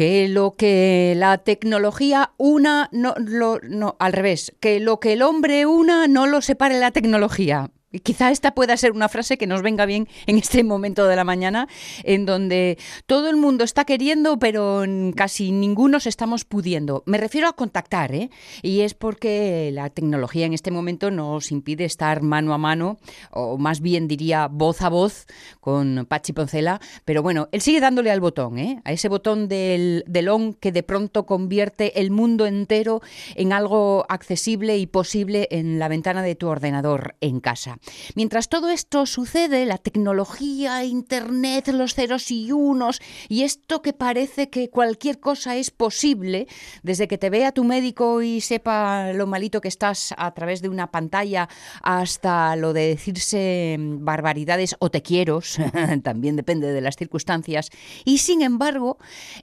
[0.00, 5.20] que lo que la tecnología una, no, lo, no, al revés, que lo que el
[5.20, 7.70] hombre una no lo separe la tecnología.
[8.04, 11.24] Quizá esta pueda ser una frase que nos venga bien en este momento de la
[11.24, 11.66] mañana,
[12.04, 14.84] en donde todo el mundo está queriendo, pero
[15.16, 17.02] casi ninguno estamos pudiendo.
[17.06, 18.30] Me refiero a contactar, ¿eh?
[18.62, 22.98] Y es porque la tecnología en este momento nos impide estar mano a mano,
[23.32, 25.26] o más bien diría voz a voz,
[25.58, 26.80] con Pachi Poncela.
[27.04, 28.80] Pero bueno, él sigue dándole al botón, ¿eh?
[28.84, 33.02] A ese botón del, del on que de pronto convierte el mundo entero
[33.34, 37.79] en algo accesible y posible en la ventana de tu ordenador en casa.
[38.14, 44.50] Mientras todo esto sucede, la tecnología, Internet, los ceros y unos, y esto que parece
[44.50, 46.46] que cualquier cosa es posible,
[46.82, 50.68] desde que te vea tu médico y sepa lo malito que estás a través de
[50.68, 51.48] una pantalla,
[51.82, 55.40] hasta lo de decirse barbaridades o te quiero,
[56.02, 57.70] también depende de las circunstancias,
[58.04, 58.98] y sin embargo,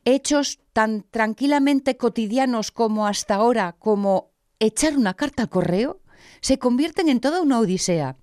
[0.06, 6.02] hechos tan tranquilamente cotidianos como hasta ahora, como echar una carta al correo,
[6.48, 8.16] se convierten en toda una odisea.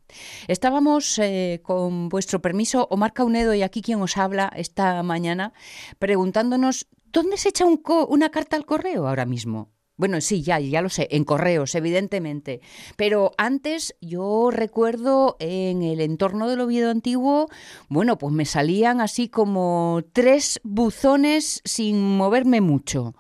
[0.49, 5.53] Estábamos, eh, con vuestro permiso, Omar Caunedo y aquí quien os habla esta mañana,
[5.99, 9.75] preguntándonos, ¿dónde se echa una carta al correo ahora mismo?
[9.99, 12.63] Bueno, sí, ya, ya lo sé, en correos, evidentemente.
[12.97, 17.49] Pero antes yo recuerdo en el entorno del Oviedo antiguo,
[17.91, 23.15] bueno, pues me salían así como tres buzones sin moverme mucho.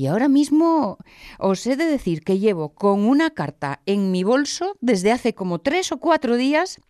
[0.00, 0.96] Y ahora mismo
[1.38, 5.58] os he de decir que llevo con una carta en mi bolso desde hace como
[5.58, 6.80] tres o cuatro días.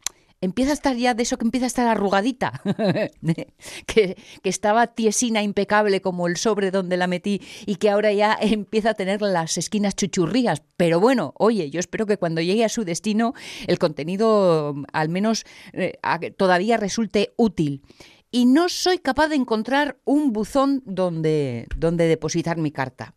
[0.40, 2.62] Empieza a estar ya de eso que empieza a estar arrugadita,
[3.86, 8.38] que, que estaba tiesina, impecable como el sobre donde la metí y que ahora ya
[8.40, 10.62] empieza a tener las esquinas chuchurrías.
[10.76, 13.34] Pero bueno, oye, yo espero que cuando llegue a su destino
[13.66, 15.98] el contenido al menos eh,
[16.36, 17.82] todavía resulte útil
[18.30, 23.14] y no soy capaz de encontrar un buzón donde, donde depositar mi carta.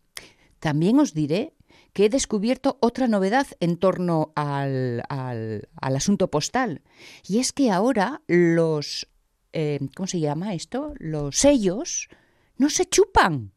[0.58, 1.54] También os diré
[1.92, 6.82] que he descubierto otra novedad en torno al, al, asunto postal.
[7.26, 9.08] Y es que ahora los...
[9.52, 10.94] Eh, ¿Cómo se llama esto?
[10.98, 12.08] Los sellos
[12.58, 13.53] no se chupan.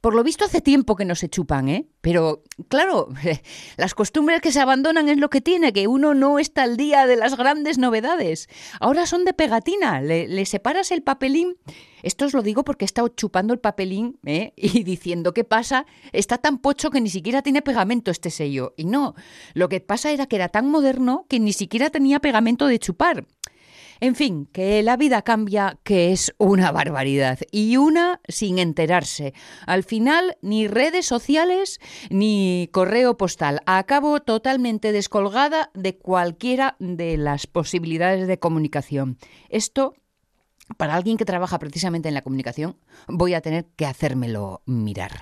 [0.00, 1.86] Por lo visto hace tiempo que no se chupan, ¿eh?
[2.00, 3.08] Pero claro,
[3.76, 7.06] las costumbres que se abandonan es lo que tiene, que uno no está al día
[7.06, 8.48] de las grandes novedades.
[8.80, 11.56] Ahora son de pegatina, le, separas el papelín.
[12.02, 14.54] Esto os lo digo porque he estado chupando el papelín ¿eh?
[14.56, 18.72] y diciendo qué pasa, está tan pocho que ni siquiera tiene pegamento este sello.
[18.78, 19.14] Y no,
[19.52, 23.26] lo que pasa era que era tan moderno que ni siquiera tenía pegamento de chupar.
[24.00, 27.38] En fin, que la vida cambia, que es una barbaridad.
[27.52, 29.34] Y una sin enterarse.
[29.66, 33.60] Al final, ni redes sociales ni correo postal.
[33.66, 39.18] Acabo totalmente descolgada de cualquiera de las posibilidades de comunicación.
[39.50, 39.94] Esto
[40.76, 42.76] para alguien que trabaja precisamente en la comunicación,
[43.08, 45.12] voy a tener que hacérmelo mirar.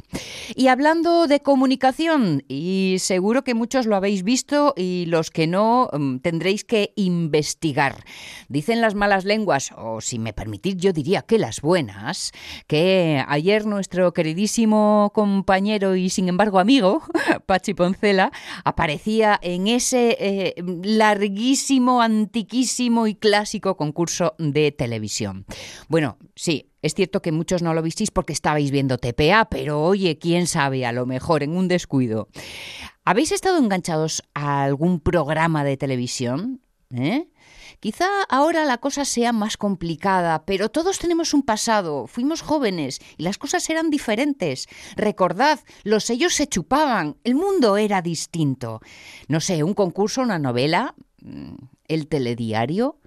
[0.54, 5.90] Y hablando de comunicación, y seguro que muchos lo habéis visto y los que no
[5.92, 8.04] mm, tendréis que investigar.
[8.48, 12.32] Dicen las malas lenguas, o si me permitís yo diría que las buenas,
[12.66, 17.02] que ayer nuestro queridísimo compañero y sin embargo amigo,
[17.46, 18.32] Pachi Poncela,
[18.64, 25.37] aparecía en ese eh, larguísimo, antiquísimo y clásico concurso de televisión.
[25.88, 30.18] Bueno, sí, es cierto que muchos no lo visteis porque estabais viendo TPA, pero oye,
[30.18, 32.28] quién sabe, a lo mejor en un descuido.
[33.04, 36.60] ¿Habéis estado enganchados a algún programa de televisión?
[36.90, 37.28] ¿Eh?
[37.80, 43.22] Quizá ahora la cosa sea más complicada, pero todos tenemos un pasado, fuimos jóvenes y
[43.22, 44.66] las cosas eran diferentes.
[44.96, 48.80] Recordad, los sellos se chupaban, el mundo era distinto.
[49.28, 51.54] No sé, un concurso, una novela, mm,
[51.86, 53.00] el telediario.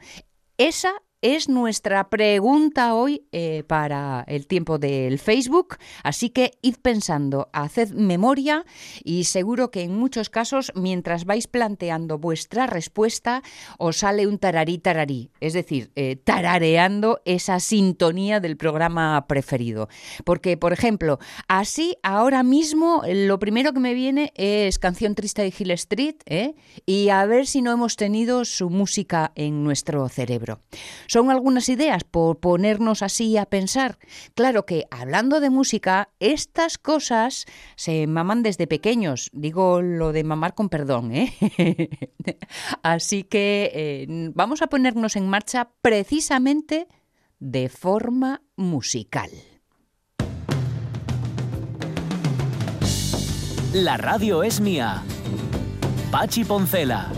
[0.57, 5.77] Esa es nuestra pregunta hoy eh, para el tiempo del Facebook.
[6.03, 8.65] Así que id pensando, haced memoria
[9.03, 13.43] y seguro que en muchos casos, mientras vais planteando vuestra respuesta,
[13.77, 19.89] os sale un tararí tararí, es decir, eh, tarareando esa sintonía del programa preferido.
[20.25, 25.53] Porque, por ejemplo, así ahora mismo lo primero que me viene es Canción Triste de
[25.57, 26.55] Hill Street ¿eh?
[26.85, 30.59] y a ver si no hemos tenido su música en nuestro cerebro.
[31.11, 33.97] Son algunas ideas por ponernos así a pensar.
[34.33, 39.29] Claro que hablando de música, estas cosas se maman desde pequeños.
[39.33, 41.33] Digo lo de mamar con perdón, ¿eh?
[42.81, 46.87] así que eh, vamos a ponernos en marcha precisamente
[47.39, 49.31] de forma musical.
[53.73, 55.03] La radio es mía.
[56.09, 57.11] Pachi Poncela.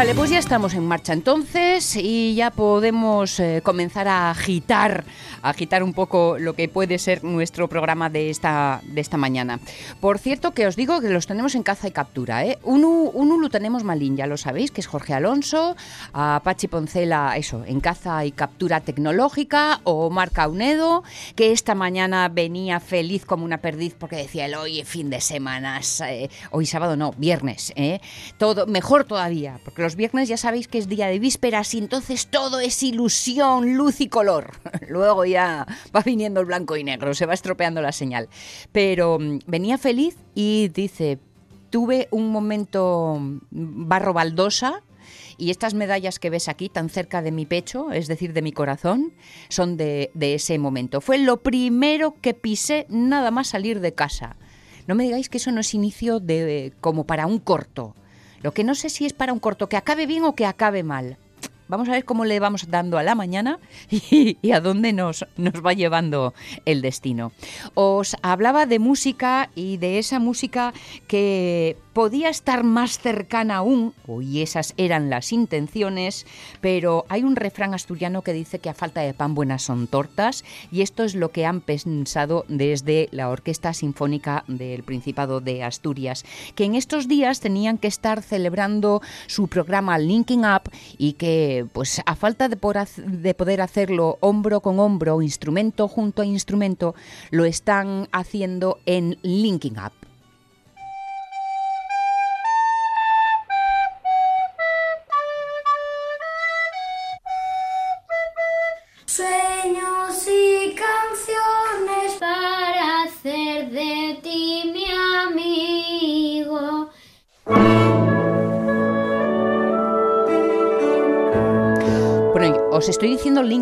[0.00, 5.04] Vale, pues ya estamos en marcha entonces y ya podemos eh, comenzar a agitar,
[5.42, 9.60] agitar un poco lo que puede ser nuestro programa de esta, de esta mañana.
[10.00, 12.44] Por cierto, que os digo que los tenemos en caza y captura.
[12.44, 12.58] ¿eh?
[12.62, 15.76] Uno, uno lo tenemos malín, ya lo sabéis, que es Jorge Alonso,
[16.12, 21.02] a Pachi Poncela, eso, en caza y captura tecnológica, o Marca Unedo,
[21.34, 25.80] que esta mañana venía feliz como una perdiz porque decía el hoy fin de semana,
[26.06, 28.00] eh, hoy sábado no, viernes, ¿eh?
[28.38, 32.26] todo mejor todavía, porque los viernes ya sabéis que es día de vísperas y entonces
[32.26, 34.52] todo es ilusión, luz y color.
[34.88, 38.28] Luego ya va viniendo el blanco y negro, se va estropeando la señal.
[38.72, 41.18] Pero mm, venía feliz y dice,
[41.70, 44.82] tuve un momento mm, barro baldosa
[45.38, 48.52] y estas medallas que ves aquí tan cerca de mi pecho, es decir, de mi
[48.52, 49.12] corazón,
[49.48, 51.00] son de, de, ese momento.
[51.00, 54.36] Fue lo primero que pisé nada más salir de casa.
[54.86, 57.94] No me digáis que eso no es inicio de como para un corto.
[58.42, 60.82] Lo que no sé si es para un corto que acabe bien o que acabe
[60.82, 61.18] mal.
[61.70, 65.64] Vamos a ver cómo le vamos dando a la mañana y, a dónde nos, nos
[65.64, 66.34] va llevando
[66.64, 67.32] el destino.
[67.74, 70.74] Os hablaba de música y de esa música
[71.06, 76.26] que podía estar más cercana aún, y esas eran las intenciones,
[76.60, 80.44] pero hay un refrán asturiano que dice que a falta de pan buenas son tortas,
[80.70, 86.24] y esto es lo que han pensado desde la Orquesta Sinfónica del Principado de Asturias,
[86.54, 92.00] que en estos días tenían que estar celebrando su programa Linking Up y que, pues,
[92.06, 92.58] a falta de,
[92.96, 96.94] de poder hacerlo hombro con hombro, instrumento junto a instrumento,
[97.30, 100.09] lo están haciendo en Linking Up.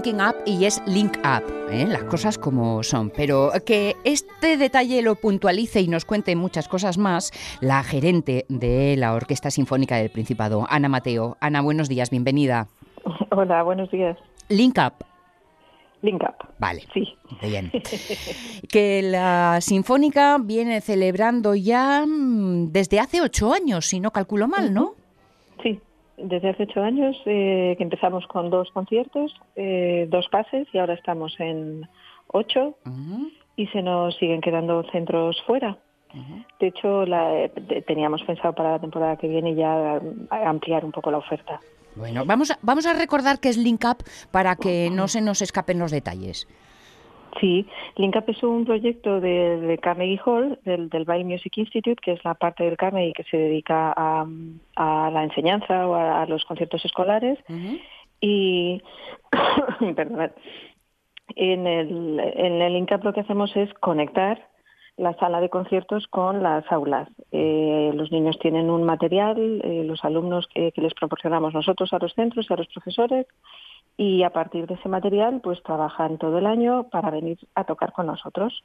[0.08, 1.86] Linking up y es link up, ¿eh?
[1.86, 3.10] las cosas como son.
[3.10, 8.96] Pero que este detalle lo puntualice y nos cuente muchas cosas más la gerente de
[8.96, 11.36] la Orquesta Sinfónica del Principado, Ana Mateo.
[11.40, 12.68] Ana, buenos días, bienvenida.
[13.30, 14.16] Hola, buenos días.
[14.48, 15.04] Link up.
[16.00, 16.54] Link Up.
[16.60, 16.84] Vale.
[16.94, 17.08] Sí.
[17.42, 17.72] Bien.
[18.68, 24.72] que la Sinfónica viene celebrando ya mm, desde hace ocho años, si no calculo mal,
[24.72, 24.94] ¿no?
[26.20, 30.94] Desde hace ocho años eh, que empezamos con dos conciertos, eh, dos pases y ahora
[30.94, 31.88] estamos en
[32.28, 32.76] ocho
[33.56, 35.78] y se nos siguen quedando centros fuera.
[36.58, 37.48] De hecho, la,
[37.86, 40.00] teníamos pensado para la temporada que viene ya
[40.30, 41.60] ampliar un poco la oferta.
[41.94, 45.42] Bueno, vamos a, vamos a recordar que es Link Up para que no se nos
[45.42, 46.48] escapen los detalles.
[47.40, 52.34] Sí, LinkUp es un proyecto de, Carnegie Hall, del, del Music Institute, que es la
[52.34, 54.26] parte del Carnegie que se dedica a,
[55.10, 57.38] la enseñanza o a, los conciertos escolares.
[58.20, 58.82] Y,
[59.94, 60.32] perdón,
[61.36, 64.48] en el, en el LinkUp lo que hacemos es conectar
[64.98, 67.08] la sala de conciertos con las aulas.
[67.30, 72.12] Eh, los niños tienen un material, eh, los alumnos que, les proporcionamos nosotros a los
[72.14, 73.26] centros y a los profesores,
[74.00, 77.92] y a partir de ese material pues trabajan todo el año para venir a tocar
[77.92, 78.62] con nosotros.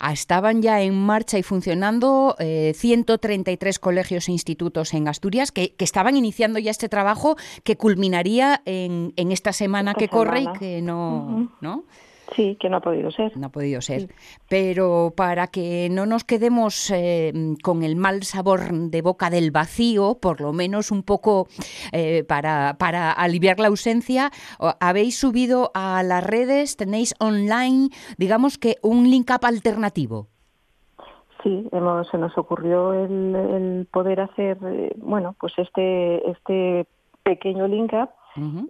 [0.00, 5.74] Ah, estaban ya en marcha y funcionando 133 eh, colegios e institutos en Asturias que,
[5.78, 11.50] estaban iniciando ya este trabajo que culminaría en, esta semana que corre y que no,
[11.60, 11.84] ¿no?
[12.34, 13.36] Sí, que no ha podido ser.
[13.36, 14.08] No ha podido ser.
[14.48, 17.32] Pero para que no nos quedemos eh,
[17.62, 21.48] con el mal sabor de boca del vacío, por lo menos un poco
[21.92, 24.30] eh, para, para aliviar la ausencia,
[24.80, 30.28] habéis subido a las redes, tenéis online, digamos que un link up alternativo.
[31.42, 36.86] Sí, hemos, se nos ocurrió el, poder hacer, eh, bueno, pues este, este
[37.22, 38.10] pequeño link up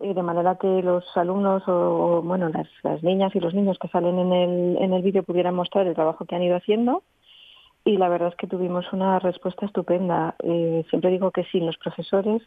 [0.01, 3.89] y de manera que los alumnos o, bueno las, las, niñas y los niños que
[3.89, 7.03] salen en el, en el vídeo pudieran mostrar el trabajo que han ido haciendo
[7.85, 10.35] y la verdad es que tuvimos una respuesta estupenda.
[10.43, 12.43] Eh, siempre digo que sin los profesores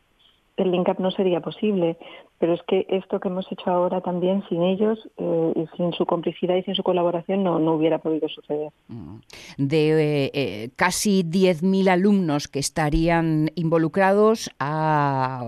[0.62, 1.98] el link up no sería posible,
[2.40, 6.06] pero es que esto que hemos hecho ahora también sin ellos eh, y sin su
[6.06, 8.72] complicidad y sin su colaboración no, no hubiera podido suceder.
[8.88, 9.18] Mm.
[9.58, 15.42] De eh, eh, casi 10.000 alumnos que estarían involucrados a,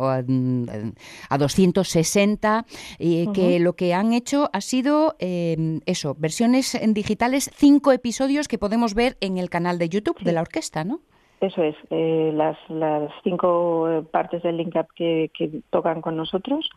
[1.29, 2.65] a, 260,
[2.99, 8.57] y que lo que han hecho ha sido eso, versiones en digitales, cinco episodios que
[8.57, 10.99] podemos ver en el canal de YouTube de la orquesta, ¿no?
[11.43, 15.29] Eso es, eh, las, las cinco eh, partes del link up que,
[15.71, 16.69] tocan con nosotros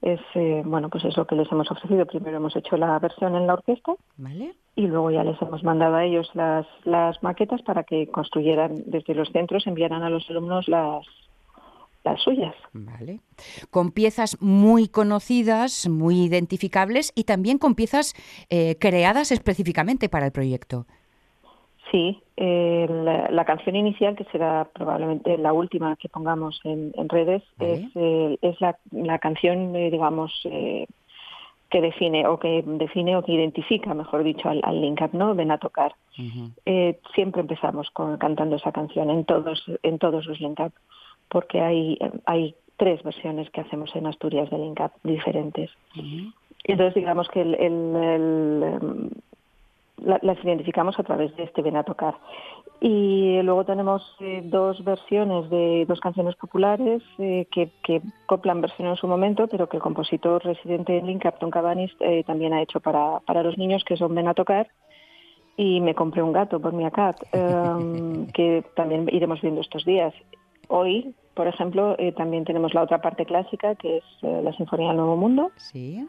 [0.00, 2.06] es eh, bueno pues es lo que les hemos ofrecido.
[2.06, 3.92] Primero hemos hecho la versión en la orquesta
[4.74, 9.14] y luego ya les hemos mandado a ellos las, las maquetas para que construyeran desde
[9.14, 11.04] los centros, enviaran a los alumnos las
[12.06, 12.54] las suyas.
[12.72, 13.20] Vale.
[13.70, 18.14] Con piezas muy conocidas, muy identificables y también con piezas
[18.48, 20.86] eh, creadas específicamente para el proyecto.
[21.90, 22.86] Sí, eh,
[23.30, 28.60] la, canción inicial, que será probablemente la última que pongamos en, redes, es, eh, es
[28.60, 30.32] la, la canción, digamos,
[31.70, 35.34] que define o que define o que identifica, mejor dicho, al, Link Up, ¿no?
[35.34, 35.94] Ven a tocar.
[36.64, 40.72] eh, siempre empezamos con, cantando esa canción en todos en todos los Link Up,
[41.28, 45.70] porque hay hay tres versiones que hacemos en Asturias de Link Up diferentes.
[46.64, 49.10] Entonces digamos que el, el,
[49.98, 52.16] las identificamos a través de este Ven a tocar.
[52.80, 58.88] Y luego tenemos eh, dos versiones de dos canciones populares eh, que, que, coplan versión
[58.88, 62.60] en su momento, pero que el compositor residente en Link, Captain Cabanis, eh, también ha
[62.60, 64.68] hecho para, para los niños, que son Ven a tocar.
[65.56, 70.12] Y me compré un gato por mi acat, em, que también iremos viendo estos días.
[70.68, 75.16] Hoy, por ejemplo, también tenemos la otra parte clásica, que es la Sinfonía del Nuevo
[75.16, 75.52] Mundo.
[75.56, 76.06] Sí.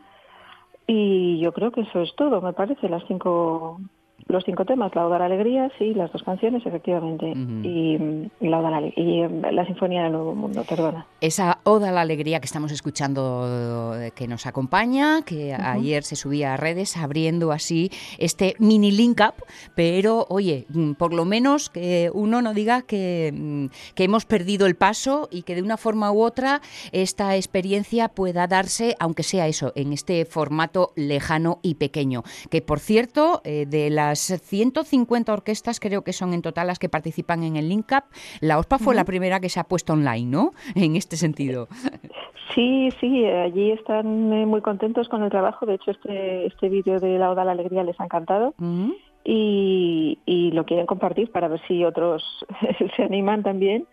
[0.88, 3.82] Y yo creo que eso es todo, me parece, las cinco
[4.28, 7.32] los cinco temas, La Oda a la Alegría, sí, las dos canciones, efectivamente,
[7.64, 7.98] y,
[8.42, 11.06] la, Oda la, y em, la Sinfonía del Nuevo Mundo, perdona.
[11.22, 16.54] Esa Oda a la Alegría que estamos escuchando, que nos acompaña, que ayer se subía
[16.54, 22.12] a redes, abriendo así este mini link up, pero oye, mm, por lo menos que
[22.14, 23.66] uno no diga que, mm,
[23.96, 28.48] que hemos perdido el paso y que de una forma u otra esta experiencia pueda
[28.48, 33.90] darse, aunque sea eso, en este formato lejano y pequeño, que por cierto, eh, de
[33.90, 38.06] las 150 orquestas creo que son en total las que participan en el Link Up.
[38.42, 40.52] La OSPA fue la primera que se ha puesto online, ¿no?
[40.76, 41.68] En este sentido.
[42.54, 45.66] Sí, sí, allí están eh, muy contentos con el trabajo.
[45.66, 48.54] De hecho, este, este vídeo de La Oda a la Alegría les ha encantado.
[49.24, 52.24] y, y, lo quieren compartir para ver si otros
[52.96, 53.86] se animan también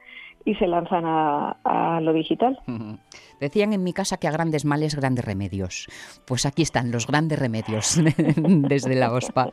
[0.44, 2.58] y se lanzan a, lo digital.
[3.40, 5.86] Decían en mi casa que a grandes males, grandes remedios.
[6.26, 8.00] Pues aquí están los grandes remedios
[8.36, 9.50] desde la OSPA.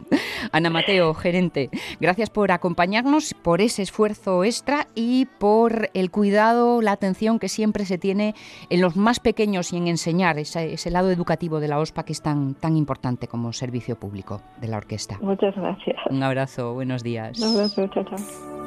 [0.51, 1.69] Ana Mateo, gerente,
[1.99, 7.85] gracias por acompañarnos, por ese esfuerzo extra y por el cuidado, la atención que siempre
[7.85, 8.33] se tiene
[8.69, 12.13] en los más pequeños y en enseñar ese, ese lado educativo de la OSPA que
[12.13, 15.17] es tan, tan importante como servicio público de la orquesta.
[15.21, 15.97] Muchas gracias.
[16.09, 17.39] Un abrazo, buenos días.
[17.39, 18.60] Un abrazo, chao, chao.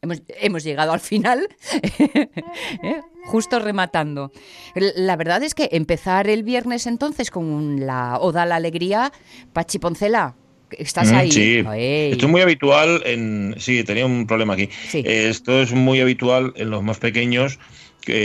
[0.00, 1.48] Hemos, llegado al final,
[2.82, 3.00] ¿eh?
[3.24, 4.30] justo rematando.
[4.74, 9.12] La verdad es que empezar el viernes entonces con la Oda a la Alegría,
[9.52, 10.36] Pachi Poncela,
[10.70, 11.32] ¿Estás mm, ahí?
[11.32, 13.54] Sí, esto es muy habitual en...
[13.58, 14.68] Sí, tenía un problema aquí.
[14.92, 17.58] Esto es muy habitual en los más pequeños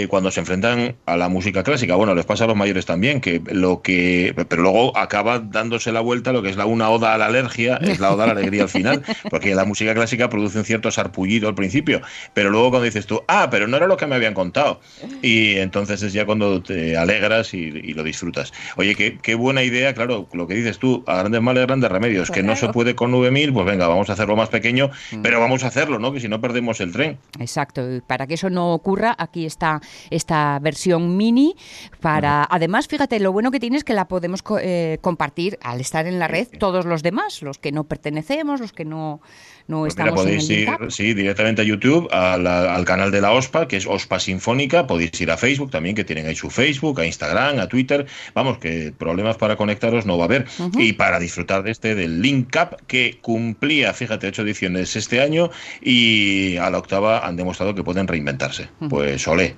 [0.08, 1.96] cuando se enfrentan a la música clásica.
[1.96, 4.34] Bueno, les pasa a los mayores también, que lo que.
[4.48, 7.78] Pero luego acaba dándose la vuelta lo que es la una oda a la alergia,
[7.78, 10.92] es la oda a la alegría al final, porque la música clásica produce un cierto
[10.92, 12.02] sarpullido al principio,
[12.34, 14.80] pero luego cuando dices tú, ah, pero no era lo que me habían contado.
[15.22, 18.54] Y entonces es ya cuando te alegras y, lo disfrutas.
[18.78, 22.32] Oye, qué, qué, buena idea, claro, lo que dices tú, a grandes males, grandes remedios,
[22.32, 25.22] que no se puede con 9000, pues venga, vamos a hacerlo más pequeño, mm.
[25.22, 26.14] pero vamos a hacerlo, ¿no?
[26.14, 27.18] Que si no perdemos el tren.
[27.40, 29.63] Exacto, para que eso no ocurra, aquí está
[30.10, 31.56] esta, versión mini
[32.00, 36.06] para, además, fíjate, lo bueno que tiene es que la podemos eh, compartir al estar
[36.08, 39.22] en la red todos los demás, los que no pertenecemos, los que no,
[39.68, 43.78] no pues estamos podéis ir sí, directamente a YouTube, al canal de la OSPA, que
[43.78, 47.60] es OSPA Sinfónica, podéis ir a Facebook también, que tienen ahí su Facebook, a Instagram,
[47.60, 50.46] a Twitter, vamos, que problemas para conectaros no va a haber.
[50.78, 55.50] Y para disfrutar de este, del Link Up, que cumplía, fíjate, ocho ediciones este año
[55.82, 58.70] y a la octava han demostrado que pueden reinventarse.
[58.90, 59.56] Pues olé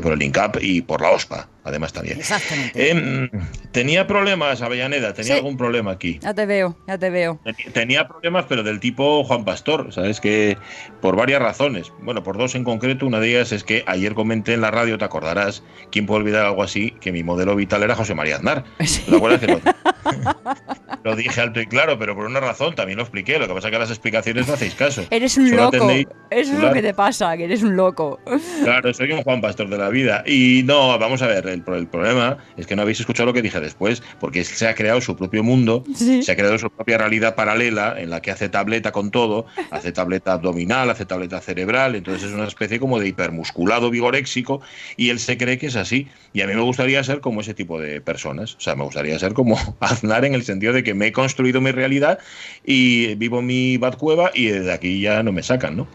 [0.00, 2.18] por el INCAP y por la OSPA, además también.
[2.18, 2.90] Exactamente.
[2.90, 3.30] Em,
[3.72, 6.18] tenía problemas, Avellaneda, tenía algún problema aquí.
[6.20, 7.40] Ya te veo, ya te veo.
[7.72, 10.20] Tenía problemas, pero del tipo Juan Pastor, ¿sabes?
[10.20, 10.56] Que
[11.00, 11.92] por varias razones.
[12.00, 13.06] Bueno, por dos en concreto.
[13.06, 16.46] Una de ellas es que ayer comenté en la radio, te acordarás, ¿quién puede olvidar
[16.46, 16.92] algo así?
[17.00, 18.64] Que mi modelo vital era José María Aznar.
[19.08, 19.40] ¿Te acuerdas?
[21.04, 23.38] lo, dije alto y claro, pero por una razón, también lo expliqué.
[23.38, 25.04] Lo que pasa es que las explicaciones no hacéis caso.
[25.10, 25.90] Eres un loco.
[26.30, 28.20] Eso es lo que te pasa, que eres un loco.
[28.62, 30.22] Claro, soy un Juan Pastor de la vida.
[30.26, 33.60] Y no, vamos a ver, el, problema es que no habéis escuchado lo que dije
[33.60, 37.94] después, porque se ha creado su propio mundo, se ha creado su propia realidad paralela
[37.98, 42.34] en la que hace tableta con todo, hace tableta abdominal, hace tableta cerebral, entonces es
[42.34, 44.60] una especie como de hipermusculado vigoréxico
[44.96, 46.08] y él se cree que es así.
[46.32, 49.18] Y a mí me gustaría ser como ese tipo de personas, o sea, me gustaría
[49.18, 52.18] ser como Aznar en el sentido de que me he construido mi realidad
[52.64, 55.88] y vivo mi Batcueva y desde aquí ya no me sacan, ¿no?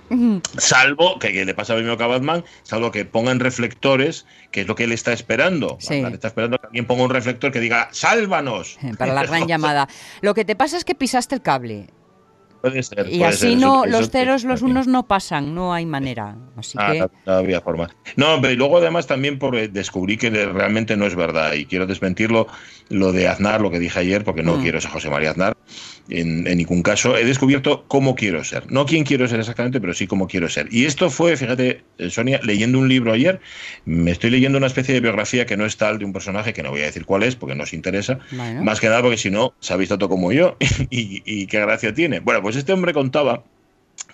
[0.58, 3.64] Salvo que, le pasa a mí a Batman, salvo que pongan reflexión
[4.52, 5.43] que es lo que él está esperando.
[5.80, 8.78] Está esperando que alguien ponga un reflector que diga, sálvanos.
[8.98, 9.88] Para la gran llamada.
[10.22, 11.88] Lo que te pasa es que pisaste el cable.
[12.62, 13.08] puede ser.
[13.12, 16.38] Y puede así ser, no, eso- los ceros, los unos no pasan, no hay manera.
[16.56, 17.90] Así Ah, que, no, no había forma.
[18.16, 21.86] No, pero luego además también por, eh, descubrí que realmente no es verdad y quiero
[21.88, 22.48] desmentirlo
[22.90, 24.62] lo de Aznar, lo que dije ayer, porque no Mm.
[24.62, 25.58] quiero ser José María Aznar
[26.10, 27.18] en, en ningún caso.
[27.18, 28.72] He descubierto cómo quiero ser.
[28.72, 30.68] No quién quiero ser exactamente, pero sí cómo quiero ser.
[30.72, 33.40] Y esto fue, fíjate, eh, Sonia, leyendo un libro ayer,
[33.86, 36.64] me estoy leyendo una especie de biografía que no es tal de un personaje, que
[36.64, 39.18] no voy a decir cuál es, porque no os interesa, bueno, más que nada porque
[39.18, 40.58] si no, sabéis tanto como yo
[40.90, 42.20] y, y qué gracia tiene.
[42.20, 43.44] Bueno, pues este hombre contaba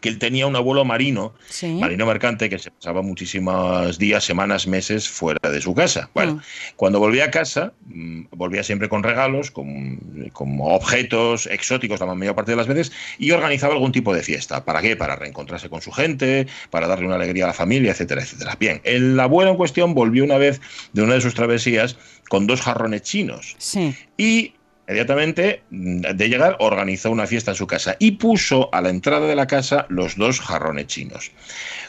[0.02, 1.68] que él tenía un abuelo marino, sí.
[1.68, 6.10] marino mercante, que se pasaba muchísimos días, semanas, meses fuera de su casa.
[6.14, 6.42] Bueno, Mm.
[6.78, 9.98] cuando volvía a casa, mm, volvía siempre con regalos, con,
[10.32, 14.64] con objetos exóticos la mayor parte de las veces, y organizaba algún tipo de fiesta.
[14.64, 14.96] ¿Para qué?
[14.96, 18.56] Para reencontrarse con su gente, para darle una alegría a la familia, etcétera, etcétera.
[18.58, 20.62] Bien, el abuelo en cuestión volvió una vez
[20.94, 21.98] de una de sus travesías
[22.30, 23.94] con dos jarrones chinos Sí.
[24.18, 24.54] y
[24.90, 29.28] inmediatamente mm, de llegar organizó una fiesta en su casa y puso a la entrada
[29.28, 31.32] de la casa los dos jarrones chinos.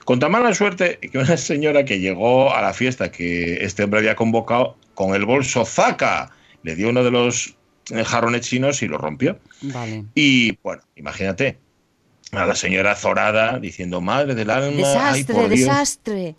[0.05, 4.01] Con tan mala suerte que una señora que llegó a la fiesta que este hombre
[4.01, 6.31] había convocado con el bolso zaca
[6.63, 7.57] le dio uno de los
[7.91, 9.39] eh, jarrones chinos y lo rompió.
[9.63, 10.05] Vale.
[10.15, 11.59] Y bueno, imagínate
[12.33, 15.61] a la señora zorada diciendo madre del alma, ay, Desastre, por Dios".
[15.61, 16.35] desastre.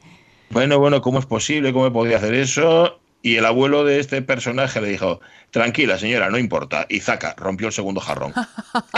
[0.51, 1.73] Bueno, bueno, ¿cómo es posible?
[1.73, 3.00] ¿Cómo podía hacer eso?
[3.23, 5.19] Y el abuelo de este personaje le dijo,
[5.51, 6.85] tranquila señora, no importa.
[6.89, 8.33] Y zaca, rompió el segundo jarrón.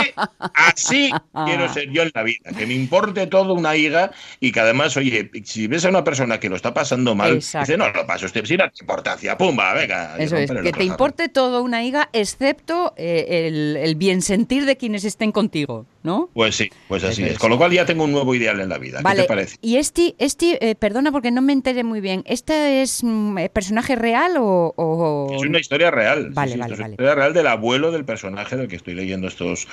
[0.02, 0.14] Eh,
[0.54, 1.10] Así
[1.44, 4.96] quiero ser yo en la vida, que me importe todo una higa y que además,
[4.96, 7.72] oye, si ves a una persona que lo está pasando mal, Exacto.
[7.72, 10.16] dice, no, lo paso usted sin importancia, pumba, venga.
[10.18, 10.86] Eso es, que te jarrón.
[10.86, 16.30] importe todo una higa, excepto eh, el, el bien sentir de quienes estén contigo, ¿no?
[16.32, 17.32] Pues sí, pues así Eso es.
[17.32, 17.38] es.
[17.38, 19.02] Con lo cual ya tengo un nuevo ideal en la vida.
[19.04, 19.56] ¿Qué Vale, te parece?
[19.60, 23.48] y este, este eh, perdona porque no me enteré muy bien, ¿este es mm, eh,
[23.50, 24.72] personaje real o...?
[24.76, 26.30] o- Es una historia real.
[26.32, 26.92] Vale, sí, vale, es una vale.
[26.94, 29.66] historia real del abuelo del personaje del que estoy leyendo estos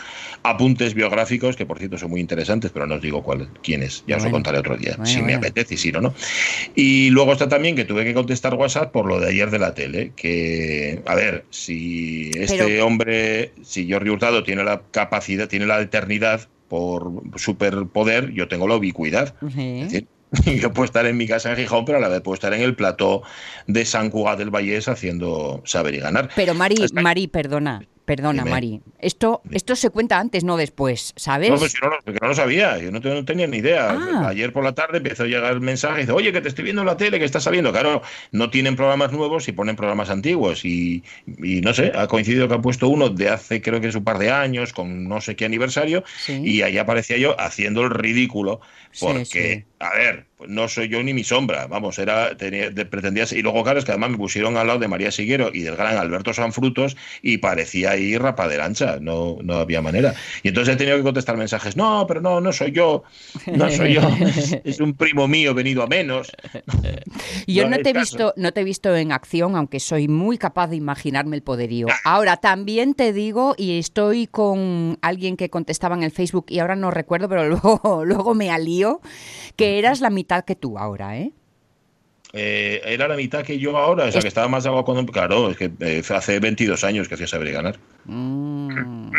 [0.44, 4.04] apuntes biográficos, que por cierto son muy interesantes, pero no os digo cuál, quién es.
[4.08, 6.14] Ya os lo contaré otro día, Bueno, si me apetece y si no, no.
[6.76, 9.74] Y luego está también que tuve que contestar WhatsApp por lo de ayer de la
[9.74, 15.66] tele, que, a ver, si este Pero- hombre, si Jordi Hurtado tiene la capacidad, tiene
[15.66, 19.36] la eternidad por superpoder, yo tengo la ubicuidad.
[19.42, 19.56] Es
[19.92, 20.08] decir,
[20.46, 22.62] yo puedo estar en mi casa en Gijón, pero a la vez puedo estar en
[22.62, 23.22] el plató
[23.68, 26.30] de San Cugat del Vallés haciendo saber y ganar.
[26.36, 28.52] Pero Mari, Está- Mari, perdona, perdona, Dime.
[28.52, 28.82] Mari.
[29.00, 31.50] Esto, esto se cuenta antes, no después, ¿sabes?
[31.50, 33.90] No, pues si no, lo- que no lo sabía, yo no, no tenía ni idea.
[33.92, 34.28] Ah.
[34.30, 36.64] Ayer por la tarde empezó a llegar el mensaje y dice, oye, que te estoy
[36.64, 37.72] viendo en la tele, que está saliendo.
[37.72, 40.64] Claro, no tienen programas nuevos y ponen programas antiguos.
[40.66, 41.04] Y,
[41.44, 44.04] y no sé, ha coincidido que han puesto uno de hace creo que es un
[44.04, 46.42] par de años, con no sé qué aniversario, Sí.
[46.44, 49.66] y ahí aparecía yo haciendo el ridículo, Sí, porque, sí.
[49.82, 53.40] A ver, pues no soy yo ni mi sombra, vamos, era, tenía, de- pretendía ser-
[53.40, 55.76] Y luego, claro, es que además me pusieron al lado de María Siguero y del
[55.76, 60.14] gran Alberto Sanfrutos y parecía ahí rapa de lancha, no, no había manera.
[60.44, 63.04] Y entonces he tenido que contestar mensajes, no, pero no, no soy yo,
[63.48, 64.02] no soy yo,
[64.64, 66.32] es un primo mío venido a menos.
[67.48, 68.00] Yo No te, he caso.
[68.18, 71.88] visto, no te he visto en acción, aunque soy muy capaz de imaginarme el poderío.
[71.90, 71.96] Ah.
[72.16, 76.76] Ahora, también te digo, y estoy con alguien que contestaba en el Facebook, y ahora
[76.76, 79.02] no recuerdo, pero luego, luego me alío,
[79.56, 81.32] que eras la mitad que tú ahora, ¿eh?
[82.34, 85.12] Eh, era la mitad que yo ahora, o sea, Es- que estaba más agua cuando...
[85.12, 87.78] Claro, es que eh, hace 22 años que hacía saber y ganar.
[88.06, 89.12] Mm.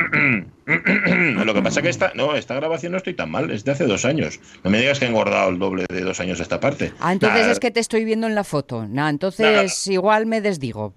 [1.44, 3.84] Lo que pasa que esta, no, esta grabación no estoy tan mal, es de hace
[3.86, 4.40] dos años.
[4.64, 6.92] No me digas que he engordado el doble de dos años esta parte.
[7.00, 8.86] Ah, entonces Nah, es que te estoy viendo en la foto.
[8.88, 10.94] Nah, entonces igual me desdigo.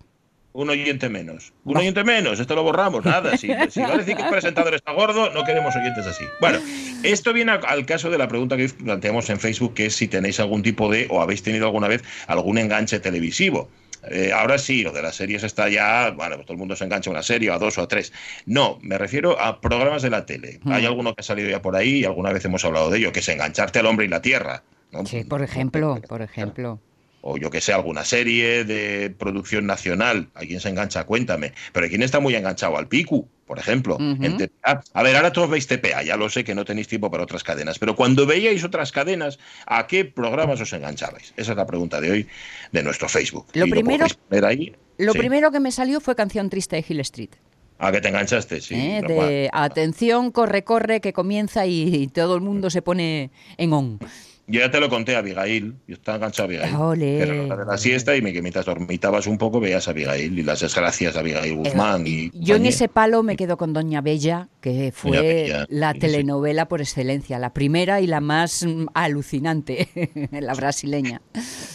[0.55, 1.51] Un oyente menos.
[1.65, 3.35] Un oyente menos, esto lo borramos, nada.
[3.35, 6.23] Si, si va a decir que el presentador está gordo, no queremos oyentes así.
[6.39, 6.59] Bueno,
[7.03, 10.39] esto viene al- caso de la pregunta que planteamos en Facebook, que es si tenéis
[10.39, 13.69] algún tipo de, o habéis tenido alguna vez, algún enganche televisivo.
[14.09, 16.85] Eh, ahora sí, lo de las series está ya, bueno, pues todo el mundo se
[16.85, 18.13] engancha a una serie, o a dos o a tres.
[18.45, 20.61] No, me refiero a programas de la tele.
[20.63, 20.71] Hmm.
[20.71, 23.11] Hay alguno que ha salido ya por ahí y alguna vez hemos hablado de ello,
[23.11, 24.63] que es engancharte al hombre y la tierra.
[24.93, 25.05] ¿no?
[25.05, 26.79] Sí, por ejemplo, por ejemplo.
[27.27, 30.27] O yo que sé, alguna serie de producción nacional.
[30.35, 31.05] ¿A quién se engancha?
[31.05, 31.53] Cuéntame.
[31.73, 33.95] Pero ¿quién está muy enganchado al Picu, por ejemplo?
[33.95, 34.23] Ujú.
[34.23, 34.83] en TPA?
[34.93, 37.43] A ver, ahora todos veis TPA, ya lo sé que no tenéis tiempo para otras
[37.43, 41.33] cadenas, pero cuando veíais otras cadenas, ¿a qué programas os enganchabais?
[41.35, 42.27] Esa es la pregunta de hoy
[42.71, 43.47] de nuestro Facebook.
[43.53, 44.75] Lo Y primero- podéis poner ahí.
[44.99, 45.17] Lo Sí.
[45.17, 47.31] primero que me salió fue Canción Triste de Hill Street.
[47.79, 48.61] ¿A qué te enganchaste?
[48.61, 48.75] Sí.
[48.75, 49.01] ¿eh?
[49.05, 53.99] de atención, corre, corre, que comienza y todo el mundo se pone en on.
[54.47, 56.75] Yo ya te lo conté a Abigail, yo estaba enganchado a Abigail.
[56.75, 57.05] Ole.
[57.05, 59.91] Que era la de la siesta y me, que mientras dormitabas un poco veías a
[59.91, 62.05] Abigail y las desgracias de Abigail Guzmán.
[62.05, 65.95] y Yo en ese palo me quedo con Doña Bella, que fue Bella, la sí,
[65.95, 65.99] sí.
[66.01, 69.89] telenovela por excelencia, la primera y la más mm, alucinante,
[70.31, 71.21] la brasileña.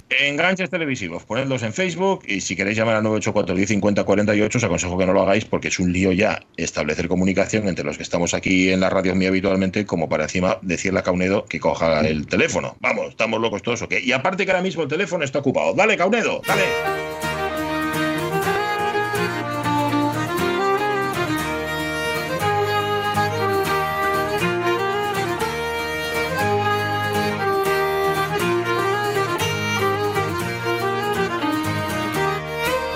[0.08, 4.98] Enganches televisivos, ponedlos en Facebook y si queréis llamar al 984 1050 48 os aconsejo
[4.98, 8.34] que no lo hagáis porque es un lío ya establecer comunicación entre los que estamos
[8.34, 12.26] aquí en la radio mía habitualmente como para encima decirle a Caunedo que coja el
[12.26, 12.59] teléfono.
[12.80, 13.94] Vamos, estamos locos todos, ¿ok?
[14.02, 15.74] Y aparte que ahora mismo el teléfono está ocupado.
[15.74, 16.64] Dale, Caunedo, dale.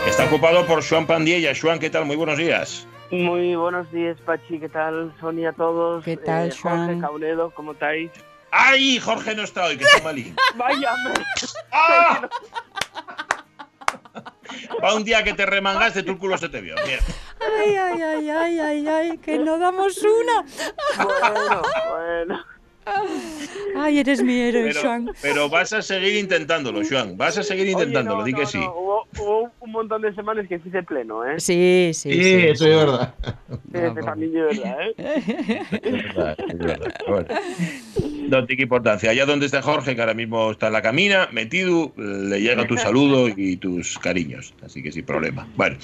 [0.06, 1.52] Está ocupado por Juan Pandiella.
[1.60, 2.04] Juan, ¿qué tal?
[2.04, 2.86] Muy buenos días.
[3.10, 4.58] Muy buenos días, Pachi.
[4.58, 6.04] ¿Qué tal, Sonia, a todos?
[6.04, 7.00] ¿Qué tal, Eh, Jorge Juan?
[7.00, 8.10] Caunedo, ¿cómo estáis?
[8.56, 9.00] ¡Ay!
[9.00, 10.36] Jorge no está hoy, que está malín.
[10.54, 11.24] Vaya, hombre.
[11.72, 12.28] ¡Ah!
[14.82, 16.76] Va un día que te remangaste, tu culo se te vio.
[16.86, 17.00] Bien.
[17.40, 20.44] Ay, ay, ay, ay, ay, ay, que no damos una.
[21.04, 22.44] Bueno, bueno.
[23.76, 25.10] Ay, eres mi héroe, Pero, Juan.
[25.20, 27.16] pero vas a seguir intentándolo, Juan.
[27.16, 28.58] Vas a seguir Oye, intentándolo, no, di no, que sí.
[28.58, 31.40] no, Hubo, hubo un montón de semanas que hice pleno, ¿eh?
[31.40, 32.46] Sí, sí, Sí, sí.
[32.46, 33.14] eso es verdad.
[33.72, 34.94] Este también de verdad, ¿eh?
[35.82, 36.94] Es verdad, es verdad.
[37.08, 37.26] Bueno.
[38.28, 39.10] No tiene importancia.
[39.10, 42.76] Allá donde está Jorge, que ahora mismo está en la camina, metido, le llega tu
[42.76, 44.54] saludo y tus cariños.
[44.64, 45.46] Así que sin problema.
[45.56, 45.76] Bueno,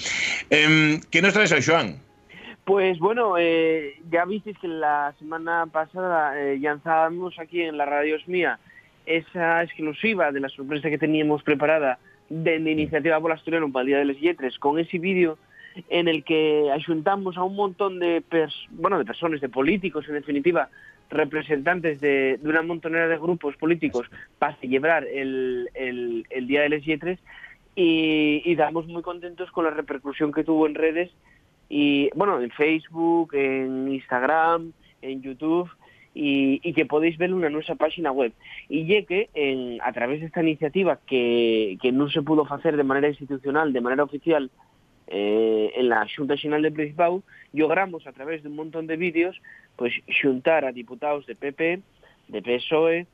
[0.49, 1.97] em, ¿qué nos traes hoy, Joan?
[2.65, 8.15] Pues bueno, eh, ya visteis que la semana pasada eh, lanzábamos aquí en la Radio
[8.15, 8.59] Es Mía
[9.05, 11.97] esa exclusiva de la sorpresa que teníamos preparada
[12.29, 15.37] de la iniciativa Bola Asturiano para el Día de las Yetres con ese vídeo
[15.89, 18.23] en el que ayuntamos a un montón de,
[18.69, 20.69] bueno, de personas, de políticos en definitiva,
[21.09, 26.85] representantes de, de una montonera de grupos políticos para celebrar el, el- Día de las
[26.85, 27.19] Yetres
[27.75, 28.55] y, y
[28.87, 31.09] muy contentos con la repercusión que tuvo en redes
[31.73, 35.69] y bueno, en Facebook, en Instagram, en YouTube
[36.13, 38.33] y, y que podéis ver en nuestra página web.
[38.67, 42.75] Y ya que en, a través de esta iniciativa que, que no se pudo hacer
[42.75, 44.51] de manera institucional, de manera oficial,
[45.07, 49.39] eh, en la Xunta Nacional de Principado, logramos a través de un montón de vídeos
[49.77, 51.81] pues xuntar a diputados de PP,
[52.27, 53.07] de PSOE,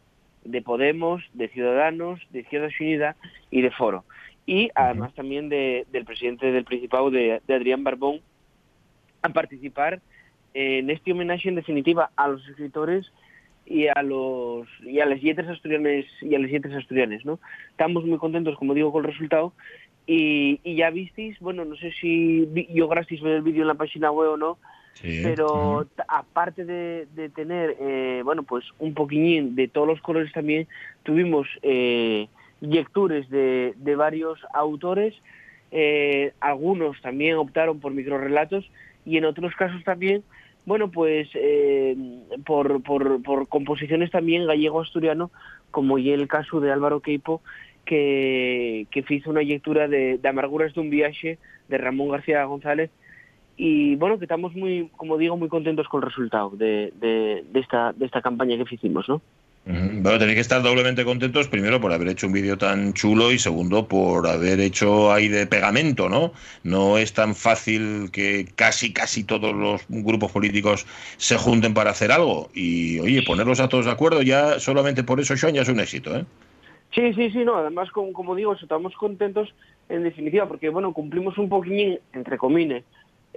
[0.43, 3.15] de Podemos, de Ciudadanos, de Izquierda Unida
[3.52, 4.04] y de Foro.
[4.46, 8.22] Y además también de- del presidente del Principado, de, de Adrián Barbón,
[9.28, 10.00] a participar
[10.54, 13.12] en este homenaje en definitiva a los escritores
[13.66, 17.40] y a los y a las letras asturianas y a las letras asturianas, ¿no?
[17.72, 19.54] Estamos muy contentos, como digo, con el resultado
[20.08, 23.74] y, y ya visteis, bueno, no sé si vi- lograsteis ver el vídeo en la
[23.76, 24.58] página web o no,
[24.94, 25.20] Sí.
[25.22, 30.68] pero aparte de, de tener, eh, bueno, pues un poquillín de todos los colores también,
[31.04, 32.28] tuvimos eh,
[32.62, 35.13] lecturas de, de varios autores,
[35.70, 38.68] eh, algunos también optaron por microrelatos
[39.08, 40.24] y en otros casos también,
[40.65, 41.96] bueno, pues eh,
[42.46, 45.32] por, por, por composiciones también gallego-asturiano,
[45.72, 47.41] como y el caso de Álvaro Queipo,
[47.86, 51.38] que, que hizo una lectura de, de Amarguras de un viaje
[51.70, 52.91] de Ramón García González,
[53.56, 57.60] y bueno, que estamos muy, como digo, muy contentos con el resultado de, de, de
[57.62, 59.22] esta, de esta campaña que hicimos, ¿no?
[59.69, 63.38] Bueno, tenéis que estar doblemente contentos, primero por haber hecho un vídeo tan chulo y
[63.38, 66.32] segundo por haber hecho ahí de pegamento, ¿no?
[66.63, 70.86] No es tan fácil que casi, casi todos los grupos políticos
[71.17, 75.19] se junten para hacer algo y, oye, ponerlos a todos de acuerdo ya solamente por
[75.19, 76.23] eso, Joan, ya es un éxito, ¿eh?
[76.95, 79.53] Sí, sí, sí, no, además, como, como digo, estamos contentos
[79.89, 82.84] en definitiva, porque, bueno, cumplimos un poquín, entre comillas,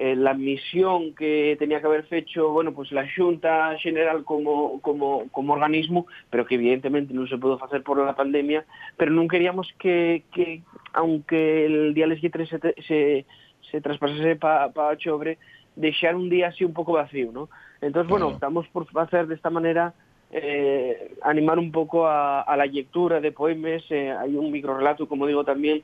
[0.03, 5.29] eh, la misión que tenía que haber hecho, bueno, pues la Junta General como, como,
[5.31, 8.65] como organismo, pero que evidentemente no se pudo hacer por la pandemia,
[8.97, 10.63] pero no queríamos que, que
[10.95, 12.59] aunque el día les 3 se,
[12.89, 13.27] se,
[13.71, 15.37] se traspasase para pa Chobre,
[15.77, 17.51] dejar un día así un poco vacío, ¿no?
[17.83, 18.37] Entonces, bueno, Claro.
[18.37, 19.93] optamos por hacer de esta manera
[20.33, 23.83] eh, animar un poco a, a la lectura de poemas.
[23.91, 25.83] eh, hay un microrelato, como digo también,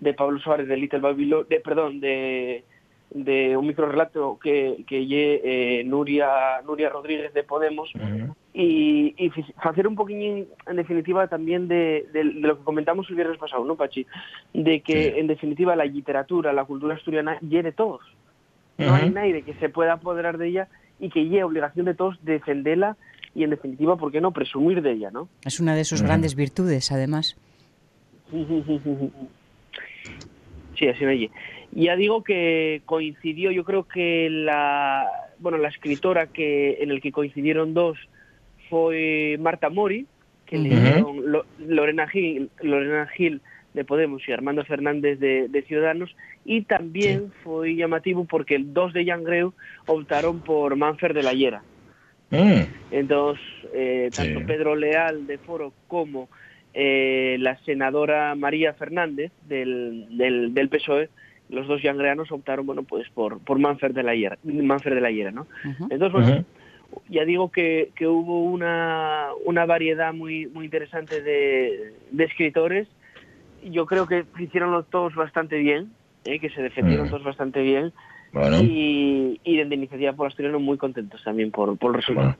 [0.00, 2.62] de Pablo Suárez de Little Babylon, de, perdón, de,
[3.14, 7.88] de un microrelato que, que lle, eh, Nuria, Nuria Rodríguez de Podemos
[8.52, 9.14] y,
[9.62, 13.64] hacer un poquín, en definitiva, también de, de- de lo que comentamos el viernes pasado,
[13.64, 14.04] ¿no, Pachi?
[14.52, 15.18] De que, Sí.
[15.20, 18.02] en definitiva, la literatura, la cultura asturiana, llene todos.
[18.78, 22.18] No hay nadie que se pueda apoderar de ella y que lleve obligación de todos
[22.24, 22.96] defenderla
[23.34, 25.28] y, en definitiva, ¿por qué no?, presumir de ella, ¿no?
[25.44, 27.36] Es una de sus grandes virtudes, además.
[30.76, 31.30] Sí, así me.
[31.76, 35.08] Ya digo que coincidió, yo creo que la,
[35.38, 37.98] bueno, la escritora que en el que coincidieron dos
[38.68, 40.06] fue Marta Mori,
[40.46, 40.64] que Ujú.
[40.68, 46.62] leyeron Lo- Lorena Gil, Lorena Gil de Podemos y Armando Fernández de, de Ciudadanos, y
[46.62, 49.52] también fue llamativo porque dos de Yangreu
[49.86, 51.64] optaron por Manfer de la Hiera.
[52.30, 52.62] Mm.
[52.92, 54.16] Entonces, eh, Sí.
[54.16, 56.28] tanto Pedro Leal de Foro como
[56.72, 61.10] eh, la senadora María Fernández del, del, del PSOE,
[61.48, 65.10] los dos yangreanos optaron bueno pues por, por Manfred de la Hiera, Manfred de la
[65.10, 65.46] Hiera ¿no?
[65.90, 66.44] Entonces, bueno,
[67.08, 72.88] ya digo que, que hubo una, una variedad muy, muy interesante de, de escritores.
[73.62, 75.90] Yo creo que hicieron todos bastante bien,
[76.24, 76.38] ¿eh?
[76.38, 77.92] que se defendieron todos bastante bien.
[78.62, 82.36] Y, y de Iniciativa por Asturiano muy contentos también por, por el resultado.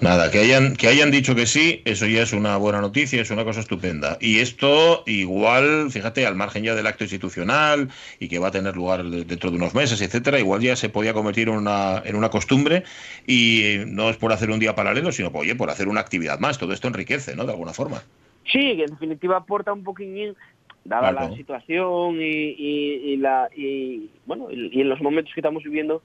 [0.00, 3.30] Nada, que hayan, que hayan dicho que sí, eso ya es una buena noticia, es
[3.30, 4.16] una cosa estupenda.
[4.18, 8.74] Y esto igual, fíjate, al margen ya del acto institucional y que va a tener
[8.74, 12.30] lugar dentro de unos meses, etcétera, igual ya se podía convertir en una, en una
[12.30, 12.84] costumbre
[13.26, 16.56] y no es por hacer un día paralelo, sino oye, por hacer una actividad más.
[16.56, 17.44] Todo esto enriquece, ¿no?
[17.44, 18.02] De alguna forma.
[18.50, 20.34] Sí, que en definitiva aporta un poquín,
[20.82, 26.02] dada la situación y, y, la, y bueno, y en los momentos que estamos viviendo,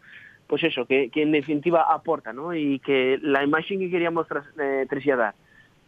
[0.48, 2.54] pues eso, que, que en definitiva aporta, ¿no?
[2.54, 5.34] Y que la imagen que queríamos tras, eh, trasladar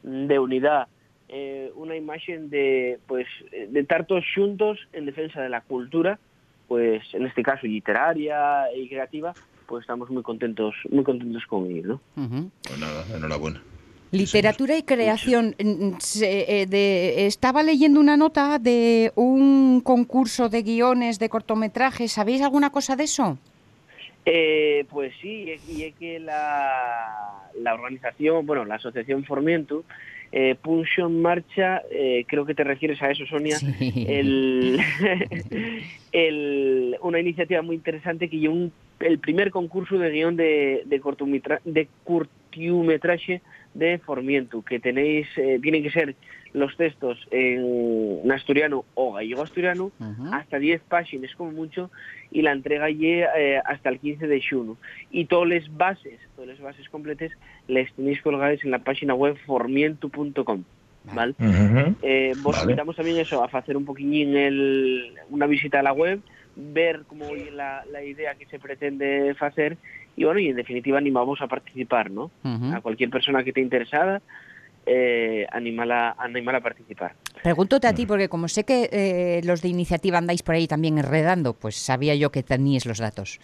[0.03, 0.87] de unidad,
[1.29, 6.19] eh, una imagen de, pues, de estar todos juntos en defensa de la cultura,
[6.67, 9.33] pues en este caso literaria y creativa,
[9.67, 12.01] pues estamos muy contentos, muy contentos con ello, ¿no?
[12.15, 12.49] Uh -huh.
[12.63, 13.61] Pues nada, enhorabuena.
[14.11, 15.53] Literatura y creación.
[15.99, 22.13] Se, eh, de, estaba leyendo una nota de un concurso de guiones de cortometrajes.
[22.13, 23.37] ¿Sabéis alguna cosa de eso?
[24.29, 29.85] Eh, pues sí, y es que la, la, organización, bueno, la asociación Formiento
[30.33, 34.05] eh, puso en marcha, eh, creo que te refieres a eso, Sonia, sí.
[34.09, 34.81] el,
[36.11, 41.01] el, una iniciativa muy interesante que un, el primer concurso de guion de, de,
[41.63, 43.41] de cortometraje
[43.77, 46.15] de Formiento, que tenéis, eh, tienen que ser
[46.53, 50.33] los textos en asturiano o gallego asturiano, uh -huh.
[50.33, 51.91] hasta 10 páginas como mucho,
[52.31, 54.77] y la entrega lle eh, hasta el 15 de xuno.
[55.11, 57.31] Y todas las bases, todas las bases completas,
[57.67, 60.63] les tenéis colgadas en la página web formiento.com.
[61.13, 61.35] ¿vale?
[61.39, 61.95] Uh -huh.
[62.01, 62.63] eh, vos vale.
[62.63, 66.19] invitamos también eso, a hacer un poquillín el, una visita a la web,
[66.55, 69.77] ver cómo la, la idea que se pretende hacer
[70.17, 72.23] y bueno, y en definitiva animamos a participar, ¿no?
[72.43, 72.75] Uh -huh.
[72.75, 74.21] A cualquier persona que esté interesada,
[74.85, 77.13] eh, animala, animala a participar.
[77.43, 80.97] Pregúntate a ti, porque como sé que eh, los de iniciativa andáis por ahí también
[80.97, 83.39] enredando, pues sabía yo que teníais los datos.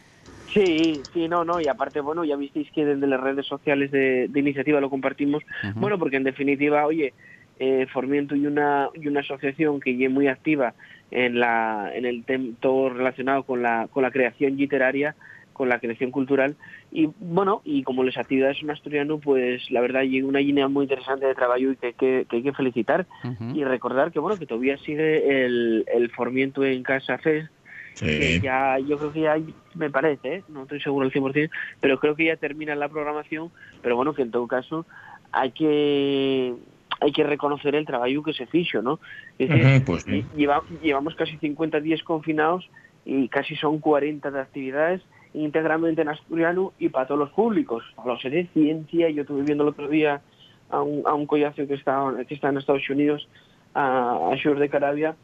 [0.53, 4.27] Sí, sí, no, no, y aparte, bueno, ya visteis que desde las redes sociales de,
[4.29, 5.73] de iniciativa lo compartimos, uh -huh.
[5.75, 7.13] bueno, porque en definitiva, oye,
[7.59, 10.73] eh, Formiento y una, y una asociación que es muy activa
[11.11, 12.23] en, la, en el
[12.59, 15.15] todo relacionado con la, con la creación literaria,
[15.53, 16.55] con la creación cultural
[16.91, 20.83] y bueno y como las actividades son asturiano pues la verdad hay una línea muy
[20.85, 23.55] interesante de trabajo y que, que, que hay que felicitar uh -huh.
[23.55, 27.51] y recordar que bueno que todavía sigue el, el Formiento en Casa Fest
[27.93, 28.05] sí.
[28.05, 29.37] que ya yo creo que ya
[29.75, 30.43] me parece ¿eh?
[30.49, 34.23] no estoy seguro al 100% pero creo que ya termina la programación pero bueno que
[34.23, 34.85] en todo caso
[35.31, 36.53] hay que
[36.99, 38.99] hay que reconocer el trabajo que se fichó, ¿no?
[39.37, 40.23] Es decir, uh -huh, pues sí.
[40.37, 42.69] lleva, llevamos casi 50 días confinados
[43.05, 45.01] y casi son 40 de actividades
[45.33, 47.83] íntegramente en asturiano y para todos los públicos.
[47.97, 50.21] A los de ciencia, yo estuve viendo el otro día
[50.69, 53.27] a un, a un collacio que está, que está en Estados Unidos,
[53.73, 55.15] a, a de Carabia,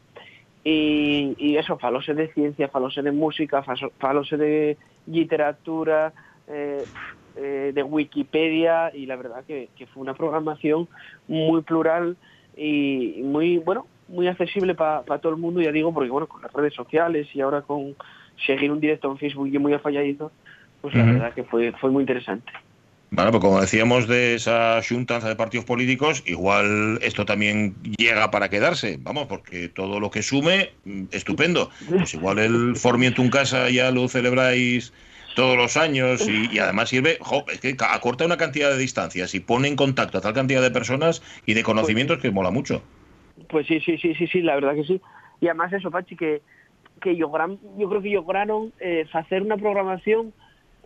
[0.63, 3.63] y, y eso, falose de ciencia, falose de música,
[3.98, 6.13] falose de literatura,
[6.48, 6.84] eh,
[7.38, 10.88] eh, de Wikipedia, y la verdad que, que fue una programación
[11.28, 12.17] muy plural
[12.58, 16.41] y muy, bueno, muy accesible para pa todo el mundo, ya digo, porque bueno, con
[16.41, 17.95] las redes sociales y ahora con
[18.45, 20.32] seguir un directo en Facebook y muy afalladizo,
[20.82, 21.13] pues la uh -huh.
[21.13, 22.52] verdad que fue, fue muy interesante.
[23.12, 28.49] Bueno, pues como decíamos de esa juntanza de partidos políticos, igual esto también llega para
[28.49, 30.69] quedarse, vamos, porque todo lo que sume,
[31.12, 31.71] estupendo.
[31.89, 34.93] Pues igual el Formiento en Casa ya lo celebráis
[35.36, 39.34] todos los años y, y además sirve, jo, es que acorta una cantidad de distancias
[39.34, 42.52] y pone en contacto a tal cantidad de personas y de conocimientos pues, que mola
[42.52, 42.84] mucho.
[43.47, 45.02] Pues sí, sí, sí, sí, sí, la verdad que sí.
[45.41, 46.41] Y además eso, Pachi, que
[46.99, 47.31] que yo,
[47.77, 50.33] yo creo que lograron eh, hacer una programación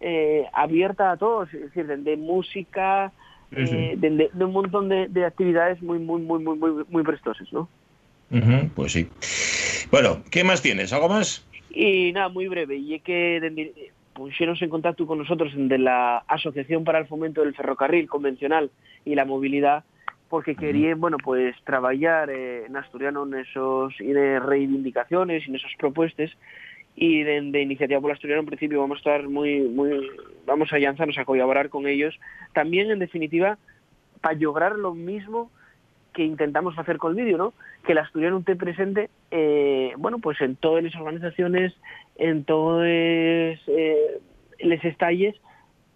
[0.01, 3.11] eh, abierta a todos, es decir, de, de música,
[3.55, 3.75] sí, sí.
[3.75, 7.51] Eh, de, de, un montón de, de, actividades muy, muy, muy, muy, muy, muy prestosas,
[7.53, 7.69] ¿no?
[8.31, 9.07] Uh -huh, pues sí.
[9.91, 10.91] Bueno, ¿qué más tienes?
[10.91, 11.45] ¿Algo más?
[11.69, 16.83] Y nada, muy breve, y es que pusieron en contacto con nosotros de la Asociación
[16.83, 18.71] para el Fomento del Ferrocarril Convencional
[19.05, 19.83] y la Movilidad,
[20.33, 26.31] porque querían, bueno, pues trabajar eh, en asturiano en esos de reivindicaciones en esas propuestas
[26.95, 30.09] y de, de iniciativa por asturiano en principio vamos a estar muy muy
[30.47, 32.19] vamos a lanzarnos a colaborar con ellos
[32.51, 33.59] también en definitiva
[34.21, 35.51] para lograr lo mismo
[36.13, 37.53] que intentamos hacer con el vídeo, ¿no?
[37.85, 41.73] Que el asturiano esté presente, eh, bueno, pues en todas las organizaciones,
[42.15, 44.19] en todos eh,
[44.59, 45.35] los estalles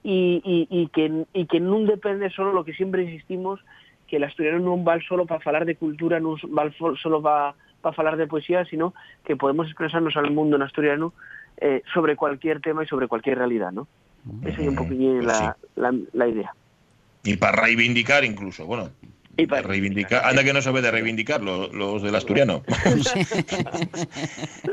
[0.03, 3.59] y, y, y, que, y que no depende solo lo que siempre insistimos
[4.07, 7.93] que el asturiano non val solo para falar de cultura, non val solo para para
[7.93, 11.13] falar de poesía, sino que podemos expresarnos al mundo en asturiano
[11.61, 13.87] eh, sobre cualquier tema y sobre cualquier realidad, ¿no?
[14.43, 16.51] Esa es un poquillo Pues la, la, la idea.
[17.23, 18.89] Y para reivindicar incluso, bueno.
[19.37, 20.25] Y para reivindicar.
[20.25, 22.63] Anda que no sabe de reivindicar lo- los del asturiano.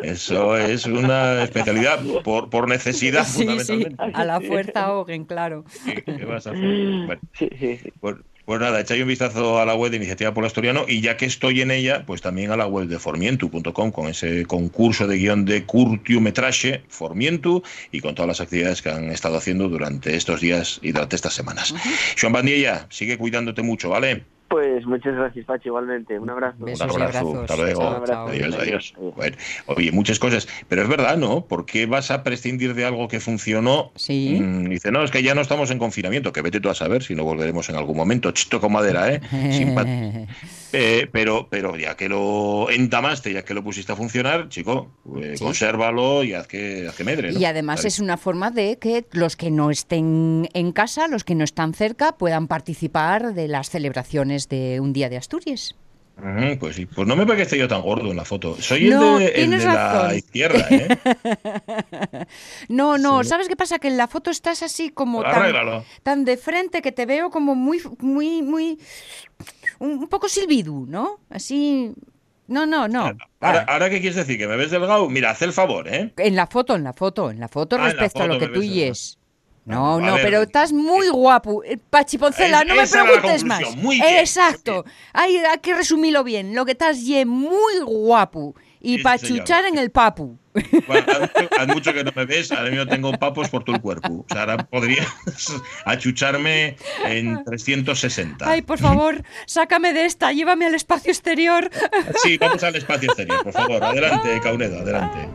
[0.03, 4.03] Eso es una especialidad por, por necesidad, Sí, sí, fundamentalmente.
[4.15, 5.65] a la fuerza ahoguen, claro.
[5.85, 6.65] ¿Qué, qué vas a hacer?
[7.07, 7.93] Bueno, Sí, sí, sí.
[8.01, 11.17] pues, pues nada, echáis un vistazo a la web de Iniciativa por Asturiano y ya
[11.17, 15.17] que estoy en ella, pues también a la web de Formientu.com con ese concurso de
[15.17, 20.41] guion de curtiometraje Formientu y con todas las actividades que han estado haciendo durante estos
[20.41, 21.75] días y durante estas semanas.
[22.21, 24.34] Joan Bandilla, sigue cuidándote mucho, ¿vale?
[24.49, 26.19] Pues muchas gracias, Pachi, igualmente.
[26.19, 26.65] Un abrazo.
[26.65, 27.51] Besos Un y abrazo, abrazos.
[27.51, 27.81] hasta luego.
[27.81, 28.29] Chao, chao.
[28.29, 28.95] Adiós, adiós.
[28.97, 29.15] Adiós.
[29.17, 30.47] Bueno, oye, muchas cosas.
[30.69, 31.47] Pero es verdad, ¿no?
[31.47, 33.91] ¿Por qué vas a prescindir de algo que funcionó?
[33.97, 34.39] Sí.
[34.41, 37.03] Mm, dice, no, es que ya no estamos en confinamiento, que vete tú a saber
[37.03, 38.31] si no volveremos en algún momento.
[38.33, 39.21] Chito con madera, ¿eh?
[39.53, 39.89] Sin pat-
[40.77, 45.35] Eh, pero, pero ya que lo entamaste, ya que lo pusiste a funcionar, chico, eh,
[45.37, 45.45] Sí.
[45.45, 47.31] consérvalo y haz que, haz que medre.
[47.33, 47.39] ¿no?
[47.39, 47.89] Y además Vale.
[47.89, 51.75] es una forma de que los que no estén en casa, los que no están
[51.75, 55.75] cerca, puedan participar de las celebraciones de un día de Asturias.
[56.61, 58.57] Pues sí, pues no me parece yo tan gordo en la foto.
[58.61, 60.87] Soy No, el de, el tienes de la izquierda, ¿eh?
[62.69, 63.31] No, no, Sí.
[63.31, 63.81] ¿sabes qué pasa?
[63.81, 65.25] Que en la foto estás así como
[66.05, 68.79] tan, de frente que te veo como muy, muy, muy,
[69.81, 71.19] un, poco silbidu, ¿no?
[71.31, 71.93] Así,
[72.47, 73.07] no, no, no.
[73.41, 74.39] Ahora, Ah, ahora, ¿qué quieres decir?
[74.39, 75.09] ¿Que me ves delgado?
[75.09, 76.13] Mira, haz el favor, ¿eh?
[76.17, 78.39] En la foto, en la foto, en la foto Ah, en la respecto a lo
[78.39, 79.19] que tú y es.
[79.67, 81.63] No, no, pero estás muy guapo.
[81.65, 83.61] Eh, Pachi Poncela, Es- no me preguntes más.
[84.21, 84.85] Exacto.
[85.13, 86.55] Hay, hay que resumirlo bien.
[86.55, 88.55] Lo que estás ye muy guapo.
[88.81, 90.39] Y Sí, para chuchar en el papu.
[90.87, 91.07] Bueno,
[91.59, 94.27] haz mucho, que no me ves, ahora mismo tengo papos por todo el cuerpo.
[94.29, 95.07] O sea, ahora podrías
[95.87, 98.47] achucharme en 360.
[98.49, 101.71] Ay, por favor, sácame de esta, llévame al espacio exterior.
[102.23, 103.83] Sí, vamos al espacio exterior, por favor.
[103.83, 105.29] Adelante, Caunedo, adelante.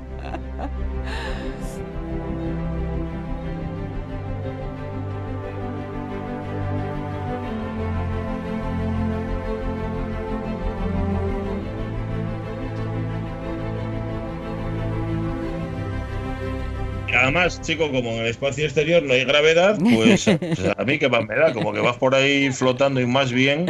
[17.21, 21.09] Además, chico, como en el espacio exterior no hay gravedad, pues, pues a mí que
[21.09, 23.65] más me da, como que vas por ahí flotando y más bien.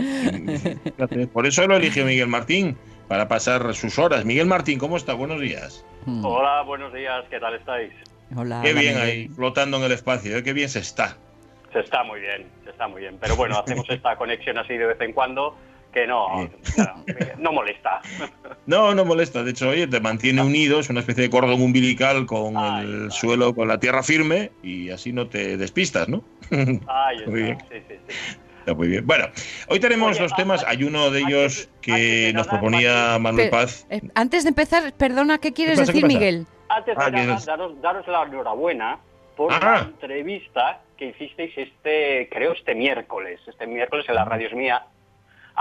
[1.33, 4.23] Por eso lo eligió Miguel Martín, para pasar sus horas.
[4.23, 5.13] Miguel Martín, ¿cómo está?
[5.13, 5.83] Buenos días.
[6.05, 7.91] Hmm, Hola, buenos días, ¿qué tal estáis?
[8.35, 8.61] Hola.
[8.63, 9.09] Qué hola, bien Miguel.
[9.09, 10.43] ahí, flotando en el espacio, ¿eh?
[10.43, 11.17] qué bien se está.
[11.73, 13.17] Se está muy bien, se está muy bien.
[13.19, 15.55] Pero bueno, hacemos esta conexión así de vez en cuando
[15.93, 16.49] que no, no,
[17.39, 18.01] no molesta.
[18.65, 19.43] No, no molesta.
[19.43, 23.01] De hecho, oye, te mantiene unido, es una especie de cordón umbilical con Ahí el
[23.07, 23.11] está.
[23.15, 26.23] suelo, con la tierra firme, y así no te despistas, ¿no?
[26.51, 27.57] Ahí está, Muy bien.
[27.71, 28.15] sí, sí, sí.
[28.59, 29.07] Está muy bien.
[29.07, 29.25] Bueno,
[29.69, 30.63] hoy tenemos Oye, dos temas.
[30.67, 33.17] Hay uno de ellos antes que de nos nada, proponía.
[33.19, 33.87] Manuel Paz.
[33.89, 36.05] eh, antes de empezar, perdona, ¿qué quieres pasa, decir?
[36.05, 36.45] Miguel?
[36.67, 38.99] Antes de Ah, nada, daros, daros la enhorabuena
[39.35, 39.59] por Ah.
[39.61, 44.83] la entrevista que hicisteis este, creo, este miércoles, este miércoles en la Radio Es Mía,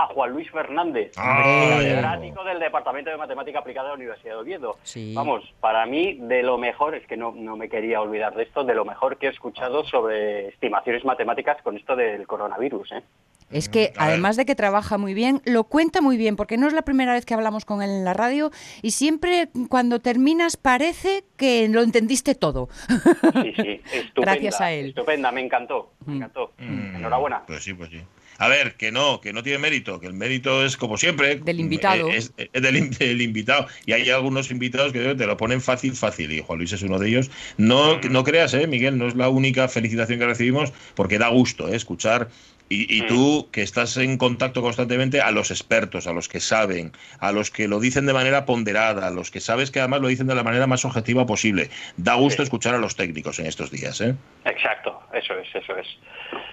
[0.01, 1.43] a Juan Luis Fernández, Ah,
[1.77, 4.77] catedrático del Departamento de Matemática Aplicada de la Universidad de Oviedo.
[4.83, 5.13] Sí.
[5.13, 8.63] Vamos, para mí, de lo mejor, es que no, no me quería olvidar de esto,
[8.63, 12.93] de lo mejor que he escuchado sobre estimaciones matemáticas con esto del coronavirus.
[12.93, 13.03] ¿eh?
[13.51, 16.73] Es que además de que trabaja muy bien, lo cuenta muy bien, porque no es
[16.73, 21.25] la primera vez que hablamos con él en la radio y siempre cuando terminas parece
[21.35, 22.69] que lo entendiste todo.
[22.87, 24.11] Sí, sí, estupenda.
[24.33, 24.89] Gracias a él.
[24.89, 26.17] Estupenda, me encantó, me Mm.
[26.17, 26.51] encantó.
[26.57, 27.43] Mm, Enhorabuena.
[27.47, 28.01] Pues sí, pues sí.
[28.39, 31.35] A ver, que no, que no tiene mérito, que el mérito es como siempre.
[31.35, 32.09] Del invitado.
[32.09, 33.67] eh, Es, es del, in- del invitado.
[33.85, 36.31] Y hay algunos invitados que te lo ponen fácil, fácil.
[36.31, 37.29] Y Juan Luis es uno de ellos.
[37.57, 41.67] No, no creas, eh, Miguel, no es la única felicitación que recibimos, porque da gusto
[41.67, 42.29] eh, escuchar.
[42.71, 43.07] Y, y Mm.
[43.07, 47.49] tú, que estás en contacto constantemente, a los expertos, a los que saben, a los
[47.49, 50.35] que lo dicen de manera ponderada, a los que sabes que además lo dicen de
[50.35, 51.71] la manera más objetiva posible.
[51.97, 52.43] Da gusto Sí.
[52.43, 53.99] escuchar a los técnicos en estos días.
[54.01, 54.15] ¿eh?
[54.45, 55.87] Exacto, eso es, eso es.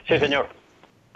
[0.09, 0.49] Sí, señor.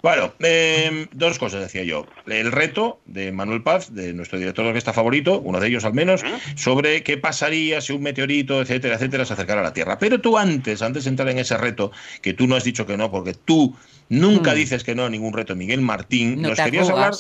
[0.03, 2.07] Bueno, eh, dos cosas decía yo.
[2.27, 5.93] El reto de Manuel Paz, de nuestro director de orquesta favorito, uno de ellos al
[5.93, 6.23] menos,
[6.57, 9.99] sobre qué pasaría si un meteorito, etcétera, etcétera, se acercara a la Tierra.
[9.99, 11.93] Pero tú antes, antes de entrar en ese reto,
[12.23, 13.77] que tú no has dicho que no, porque tú
[14.09, 14.57] nunca Mm.
[14.57, 17.13] dices que no a ningún reto, Miguel Martín, No nos querías hablar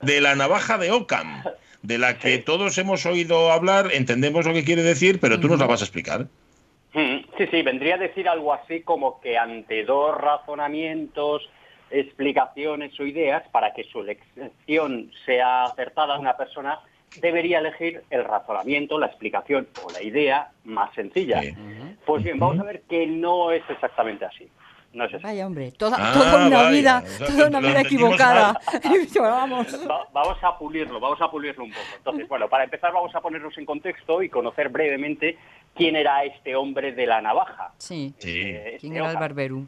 [0.00, 1.42] de la navaja de Ockham,
[1.82, 5.58] de la que todos hemos oído hablar, entendemos lo que quiere decir, pero tú nos
[5.58, 6.28] la vas a explicar.
[6.94, 11.48] Mm, Sí, sí, vendría a decir algo así como que ante dos razonamientos,
[11.90, 16.80] explicaciones o ideas, para que su elección sea acertada, una persona
[17.20, 21.42] debería elegir el razonamiento, la explicación o la idea más sencilla.
[21.42, 21.54] Sí.
[22.06, 24.48] Pues bien, vamos a ver que no es exactamente así.
[24.94, 25.22] No es.
[25.22, 26.70] Vaya, hombre, toda, Ah, toda una vaya.
[26.70, 28.60] vida, O sea, toda una vida equivocada.
[29.20, 29.88] Vamos.
[29.90, 31.86] Va- vamos a pulirlo, vamos a pulirlo un poco.
[31.96, 35.38] Entonces, bueno, para empezar vamos a ponernos en contexto y conocer brevemente
[35.74, 37.72] quién era este hombre de la navaja.
[37.78, 38.14] Sí.
[38.18, 38.40] Sí.
[38.40, 39.66] Eh, este ¿Quién era el barberu?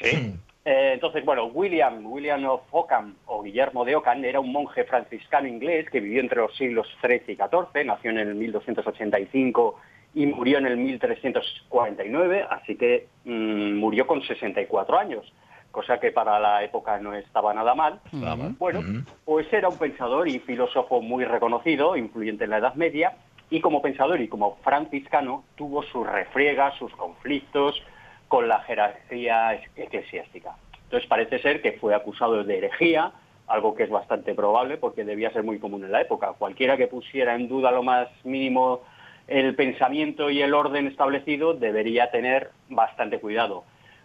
[0.00, 0.34] Sí.
[0.64, 5.48] Eh, entonces, bueno, William, William of Ockham o Guillermo de Ockham era un monje franciscano
[5.48, 9.76] inglés que vivió entre los siglos XIII y XIV, nació en el 1285
[10.14, 15.32] y murió en el 1349, así que mm, murió con 64 años,
[15.72, 18.00] cosa que para la época no estaba nada mal.
[18.12, 18.54] Nada mal.
[18.58, 18.82] Bueno,
[19.24, 23.16] pues era un pensador y filósofo muy reconocido, influyente en la Edad Media,
[23.52, 27.80] y como pensador y como franciscano tuvo sus refriegas, sus conflictos
[28.26, 30.56] con la jerarquía es- eclesiástica.
[30.84, 33.12] Entonces parece ser que fue acusado de herejía,
[33.46, 36.32] algo que es bastante probable porque debía ser muy común en la época.
[36.38, 38.80] Cualquiera que pusiera en duda lo más mínimo
[39.28, 43.64] el pensamiento y el orden establecido debería tener bastante cuidado,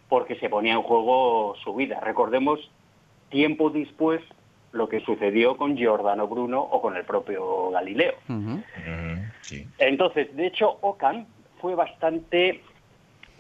[0.09, 2.01] porque se ponía en juego su vida.
[2.01, 2.59] Recordemos
[3.29, 4.21] tiempo después
[4.77, 8.13] lo que sucedió con Giordano Bruno o con el propio Galileo.
[9.41, 9.67] Sí.
[9.77, 11.25] Entonces, de hecho, Ockham
[11.59, 12.61] fue bastante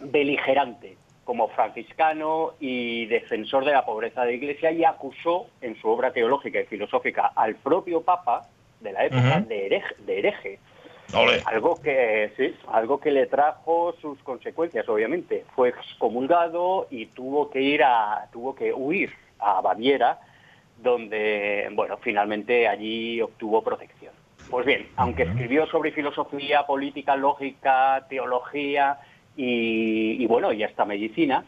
[0.01, 5.89] beligerante como franciscano y defensor de la pobreza de la Iglesia y acusó en su
[5.89, 8.47] obra teológica y filosófica al propio Papa
[8.79, 10.59] de la época de, hereje, de hereje.
[11.13, 11.41] Ole.
[11.45, 15.45] Algo que, sí, algo que le trajo sus consecuencias, obviamente.
[15.55, 20.19] Fue excomulgado y tuvo que ir a, tuvo que huir a Baviera,
[20.81, 24.13] donde, bueno, finalmente allí obtuvo protección.
[24.49, 28.99] Pues bien, aunque escribió sobre filosofía, política, lógica, teología
[29.35, 31.43] y, y, bueno, y hasta medicina,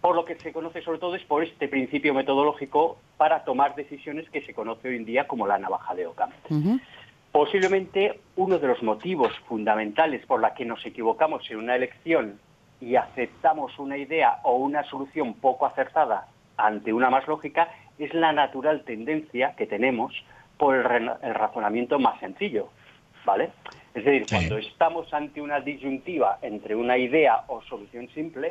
[0.00, 4.28] por lo que se conoce sobre todo es por este principio metodológico para tomar decisiones
[4.30, 6.30] que se conoce hoy en día como la navaja de Ockham.
[7.32, 12.38] Posiblemente uno de los motivos fundamentales por la que nos equivocamos en una elección
[12.80, 17.68] y aceptamos una idea o una solución poco acertada ante una más lógica
[17.98, 20.12] es la natural tendencia que tenemos
[20.58, 22.68] por el, re- el razonamiento más sencillo,
[23.24, 23.50] ¿vale?
[23.94, 24.34] Es decir, Sí.
[24.34, 28.50] cuando estamos ante una disyuntiva entre una idea o solución simple,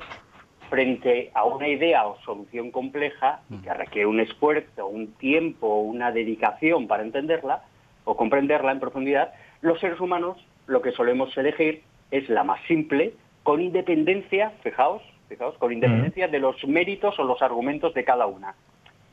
[0.69, 6.11] frente a una idea o solución compleja y que requiere un esfuerzo, un tiempo, una
[6.11, 7.63] dedicación para entenderla
[8.05, 10.37] o comprenderla en profundidad, los seres humanos
[10.67, 13.13] lo que solemos elegir es la más simple,
[13.43, 18.55] con independencia, fijaos, fijaos, con independencia de los méritos o los argumentos de cada una.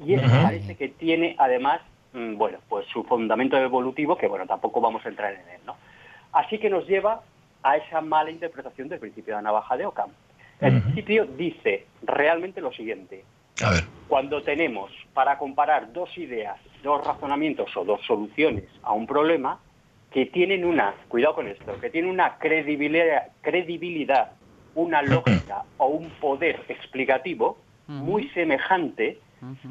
[0.05, 0.43] Y eso Ujú.
[0.43, 1.81] parece que tiene además,
[2.13, 5.77] mm, bueno, pues su fundamento evolutivo, que bueno, tampoco vamos a entrar en él, ¿no?
[6.33, 7.23] Así que nos lleva
[7.63, 10.11] a esa mala interpretación del principio de la navaja de Ockham.
[10.61, 10.83] El Ujú.
[10.85, 13.25] principio dice realmente lo siguiente.
[13.61, 13.85] A ver.
[14.07, 19.61] Cuando tenemos para comparar dos ideas, dos razonamientos o dos soluciones a un problema
[20.11, 24.33] que tienen una, cuidado con esto, que tienen una credibilidad, credibilidad
[24.75, 29.21] una lógica o un poder explicativo muy semejante,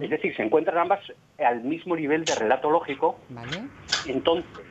[0.02, 1.00] Es decir, se encuentran ambas
[1.38, 3.64] al mismo nivel de relato lógico, ¿Vale?
[4.06, 4.66] entonces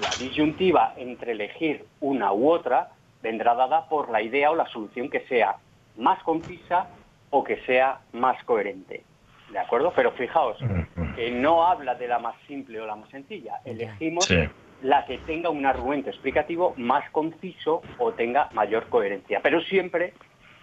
[0.00, 2.90] la disyuntiva entre elegir una u otra
[3.22, 5.56] vendrá dada por la idea o la solución que sea
[5.96, 6.88] más concisa
[7.30, 9.04] o que sea más coherente.
[9.50, 9.92] ¿De acuerdo?
[9.94, 10.58] Pero fijaos
[11.14, 13.60] que no habla de la más simple o la más sencilla.
[13.64, 14.36] Elegimos Sí.
[14.82, 19.40] la que tenga un argumento explicativo más conciso o tenga mayor coherencia.
[19.42, 20.12] Pero siempre,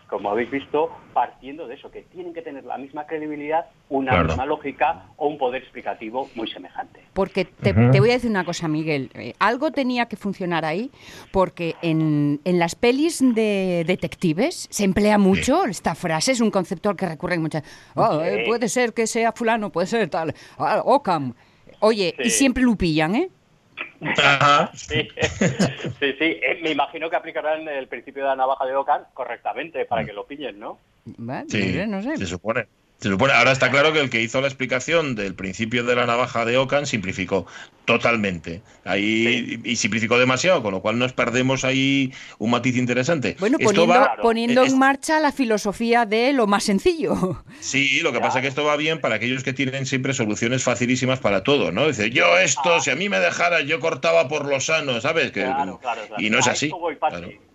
[0.09, 4.27] como habéis visto, partiendo de eso, que tienen que tener la misma credibilidad, una Claro.
[4.27, 7.01] misma lógica o un poder explicativo muy semejante.
[7.13, 9.09] Porque te, voy a decir una cosa, Miguel.
[9.15, 10.91] eh, algo tenía que funcionar ahí,
[11.31, 16.89] porque en, en las pelis de detectives se emplea mucho esta frase, es un concepto
[16.89, 17.63] al que recurren muchas.
[17.95, 20.33] "Ah, eh, puede ser que sea fulano, puede ser tal.
[20.57, 21.33] ah, Ockham.
[21.79, 23.29] Oye, y siempre lo pillan, ¿eh?
[24.17, 24.71] Ajá.
[24.73, 25.07] Sí,
[25.99, 26.39] sí, sí.
[26.41, 30.13] Eh, me imagino que aplicarán el principio de la navaja de Ockham correctamente para que
[30.13, 30.79] lo pillen, ¿no?
[31.05, 32.17] Sí, no sé, no sé.
[32.17, 32.67] se supone.
[32.99, 33.33] Se supone.
[33.33, 36.57] Ahora está claro que el que hizo la explicación del principio de la navaja de
[36.57, 37.45] Ockham simplificó
[37.85, 38.61] totalmente.
[38.85, 43.35] Ahí y simplificó demasiado, con lo cual nos perdemos ahí un matiz interesante.
[43.39, 47.43] Bueno, Esto poniendo, va- poniendo es- en marcha la filosofía de lo más sencillo.
[47.59, 50.63] Sí, lo que pasa es que esto va bien para aquellos que tienen siempre soluciones
[50.63, 51.87] facilísimas para todo, ¿no?
[51.87, 52.43] Dice, yo Ah.
[52.43, 55.31] esto, si a mí me dejara, yo cortaba por lo sano, ¿sabes?
[55.31, 56.21] Que, Claro, claro, claro.
[56.23, 56.67] Y no es a así.
[56.67, 56.97] Eso voy.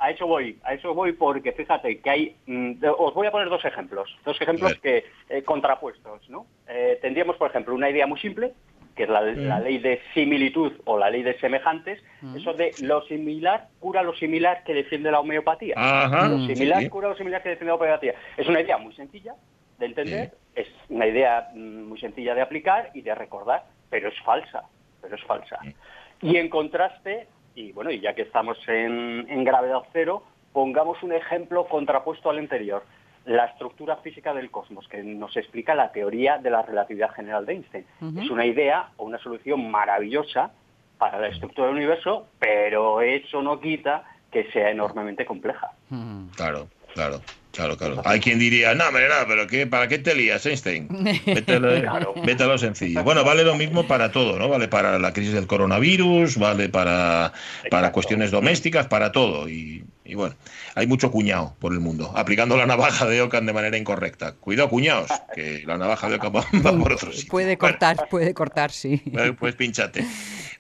[0.01, 3.49] A eso voy, a eso voy porque fíjate que hay, mm, os voy a poner
[3.49, 6.47] dos ejemplos, dos ejemplos que eh, contrapuestos, ¿no?
[6.69, 8.53] Eh, tendríamos, por ejemplo, una idea muy simple,
[8.99, 12.03] que es la, la ley de similitud o la ley de semejantes,
[12.35, 15.75] eso de lo similar cura lo similar que defiende la homeopatía.
[15.77, 16.89] Ajá, lo similar sí.
[16.89, 18.15] cura lo similar que defiende la homeopatía.
[18.37, 19.35] Es una idea muy sencilla
[19.79, 24.21] de entender, es una idea mm, muy sencilla de aplicar y de recordar, pero es
[24.25, 24.65] falsa,
[25.01, 25.61] pero es falsa.
[26.21, 31.13] Y en contraste, y bueno, y ya que estamos en, en gravedad cero, pongamos un
[31.13, 32.83] ejemplo contrapuesto al anterior.
[33.29, 37.53] La estructura física del cosmos, que nos explica la teoría de la relatividad general de
[37.53, 37.85] Einstein.
[38.19, 40.51] Es una idea o una solución maravillosa
[40.97, 45.71] para la estructura del universo, pero eso no quita que sea enormemente compleja.
[46.37, 47.21] Claro, claro.
[47.59, 48.01] Claro, claro.
[48.05, 50.87] Hay quien diría, no, hombre, no, pero qué, ¿para qué te lías, Einstein?
[51.27, 53.03] Vete a, lo, vete a lo sencillo.
[53.03, 54.49] Bueno, vale lo mismo para todo, ¿no?
[54.49, 57.33] Vale para la crisis del coronavirus, vale para,
[57.69, 59.49] para cuestiones domésticas, para todo.
[59.49, 60.37] Y, y bueno,
[60.77, 64.35] hay mucho cuñado por el mundo, aplicando la navaja de Ocan de manera incorrecta.
[64.35, 67.29] Cuidado, cuñados, que la navaja de Ocan va, va por otro sitio.
[67.29, 69.03] Puede cortar, puede cortar, sí.
[69.13, 70.07] Pues, pues pinchate.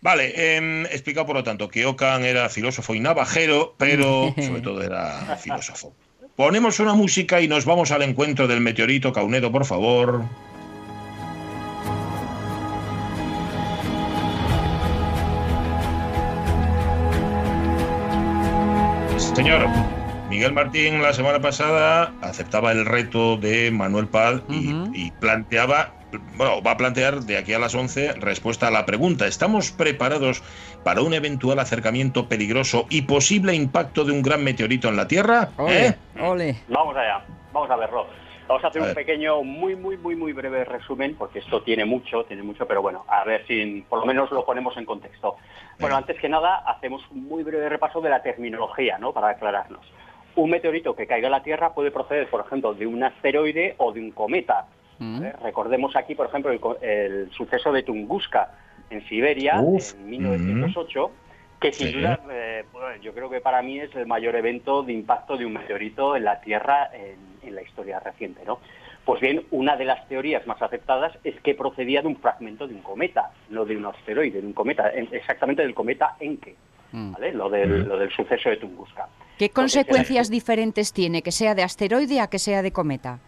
[0.00, 4.82] Vale, eh, explicado por lo tanto que Ocan era filósofo y navajero, pero sobre todo
[4.82, 5.94] era filósofo.
[6.38, 10.22] Ponemos una música y nos vamos al encuentro del meteorito Caunedo, por favor.
[19.34, 19.66] Señor,
[20.30, 24.90] Miguel Martín la semana pasada aceptaba el reto de Manuel Paz y, uh -huh.
[24.94, 25.92] y, planteaba,
[26.36, 29.26] bueno, va a plantear de aquí a las 11 respuesta a la pregunta.
[29.26, 30.44] ¿Estamos preparados
[30.88, 35.50] para un eventual acercamiento peligroso y posible impacto de un gran meteorito en la Tierra?
[35.58, 35.94] Ole, ¿Eh?
[36.18, 36.56] ole.
[36.66, 37.22] Vamos allá,
[37.52, 38.06] vamos a verlo.
[38.48, 38.94] Vamos a hacer A un ver.
[39.04, 43.04] pequeño, muy, muy, muy, muy breve resumen, porque esto tiene mucho, tiene mucho, pero bueno,
[43.06, 45.36] a ver si por lo menos lo ponemos en contexto.
[45.78, 49.12] Bueno, antes que nada, hacemos un muy breve repaso de la terminología, ¿no?
[49.12, 49.84] Para aclararnos.
[50.36, 53.92] Un meteorito que caiga a la Tierra puede proceder, por ejemplo, de un asteroide o
[53.92, 54.64] de un cometa.
[55.00, 55.20] Mm.
[55.20, 55.32] ¿vale?
[55.42, 58.52] Recordemos aquí, por ejemplo, el, co- el suceso de Tunguska
[58.90, 59.94] en Siberia Uf.
[59.94, 61.10] en 1908,
[61.60, 61.92] que sin Sí.
[61.94, 65.44] duda, eh, bueno, yo creo que para mí es el mayor evento de impacto de
[65.46, 67.16] un meteorito en la Tierra en,
[67.48, 68.60] en la historia reciente, ¿no?
[69.04, 72.74] Pues bien, una de las teorías más aceptadas es que procedía de un fragmento de
[72.74, 76.54] un cometa, no de un asteroide, de un cometa, en- exactamente del cometa Encke,
[76.92, 77.12] Mm.
[77.12, 77.32] ¿vale?
[77.32, 77.88] Lo del, Mm.
[77.88, 79.08] lo del suceso de Tunguska.
[79.38, 83.18] ¿Qué consecuencias diferentes tiene que sea de asteroide a que sea de cometa?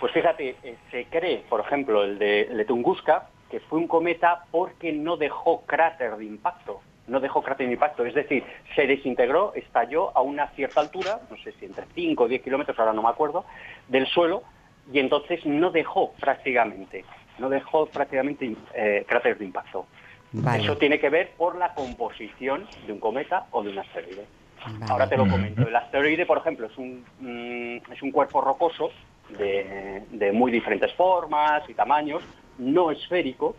[0.00, 3.86] Pues fíjate, eh, se cree, por ejemplo, el de, el de Tunguska, que fue un
[3.86, 6.80] cometa porque no dejó cráter de impacto.
[7.06, 8.42] No dejó cráter de impacto, es decir,
[8.74, 12.78] se desintegró, estalló a una cierta altura, no sé si entre 5 o 10 kilómetros,
[12.78, 13.44] ahora no me acuerdo,
[13.88, 14.42] del suelo,
[14.90, 17.04] y entonces no dejó prácticamente,
[17.38, 19.86] no dejó prácticamente eh, cráter de impacto.
[20.32, 20.62] Vale.
[20.62, 24.24] Eso tiene que ver por la composición de un cometa o de un asteroide.
[24.64, 24.86] Vale.
[24.88, 25.68] Ahora te lo comento.
[25.68, 28.92] El asteroide, por ejemplo, es un, mm, es un cuerpo rocoso
[29.28, 32.22] de, de muy diferentes formas y tamaños,
[32.62, 33.56] no esférico,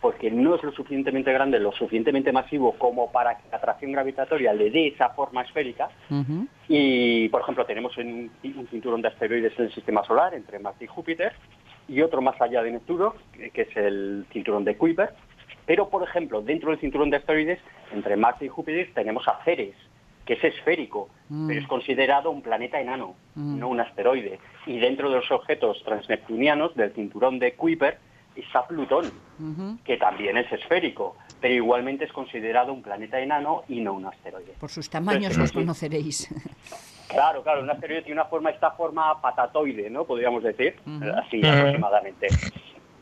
[0.00, 4.52] porque no es lo suficientemente grande, lo suficientemente masivo como para que la atracción gravitatoria
[4.52, 5.88] le dé esa forma esférica.
[6.68, 10.58] Y, por ejemplo, tenemos en un, un cinturón de asteroides en el sistema solar, entre
[10.58, 11.32] Marte y Júpiter,
[11.88, 15.10] y otro más allá de Neptuno, que que es el cinturón de Kuiper.
[15.66, 17.58] Pero, por ejemplo, dentro del cinturón de asteroides,
[17.92, 19.74] entre Marte y Júpiter, tenemos a Ceres,
[20.26, 21.48] que es esférico, Mm.
[21.48, 23.58] pero es considerado un planeta enano, Mm.
[23.58, 24.38] no un asteroide.
[24.66, 27.98] Y dentro de los objetos transneptunianos del cinturón de Kuiper
[28.36, 29.10] está Plutón,
[29.84, 34.54] que también es esférico, pero igualmente es considerado un planeta enano y no un asteroide.
[34.58, 35.56] Por sus tamaños los sí.
[35.56, 36.28] conoceréis.
[37.06, 40.04] Claro, claro, un asteroide tiene una forma, esta forma patatoide, ¿no?
[40.04, 40.76] Podríamos decir,
[41.16, 42.28] así aproximadamente.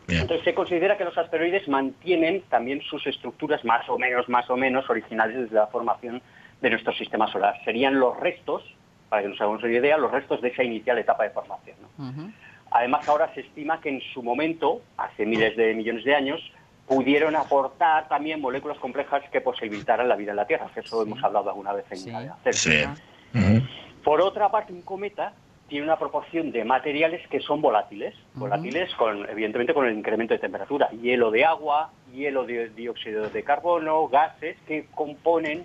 [0.08, 4.56] Entonces se considera que los asteroides mantienen también sus estructuras más o menos, más o
[4.56, 6.20] menos originales desde la formación
[6.60, 7.54] de nuestro sistema solar.
[7.64, 8.62] Serían los restos,
[9.08, 11.76] para que nos hagamos una idea, los restos de esa inicial etapa de formación.
[11.98, 12.32] ¿no?
[12.74, 16.40] Además, ahora se estima que en su momento, hace miles de millones de años,
[16.86, 21.22] pudieron aportar también moléculas complejas que posibilitaran la vida en la Tierra, que eso hemos
[21.22, 22.10] hablado alguna vez en Sí.
[22.10, 22.82] la Sí.
[24.02, 25.34] Por otra parte, un cometa
[25.68, 30.40] tiene una proporción de materiales que son volátiles, volátiles con, evidentemente con el incremento de
[30.40, 35.64] temperatura, hielo de agua, hielo de dióxido de carbono, gases que componen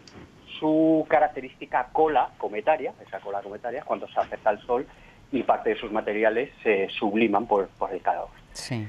[0.59, 4.87] su característica cola cometaria, esa cola cometaria, cuando se acerca al Sol
[5.32, 8.28] y parte de sus materiales se subliman por, por el calor.
[8.53, 8.88] Sí.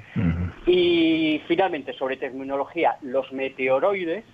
[0.67, 4.25] Y finalmente, sobre terminología, los meteoroides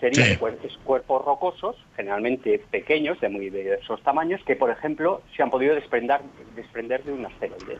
[0.00, 0.36] serían Sí.
[0.36, 5.50] cuer- es cuerpos rocosos, generalmente pequeños, de muy diversos tamaños, que, por ejemplo, se han
[5.50, 6.20] podido desprender,
[6.54, 7.78] desprender de un asteroide.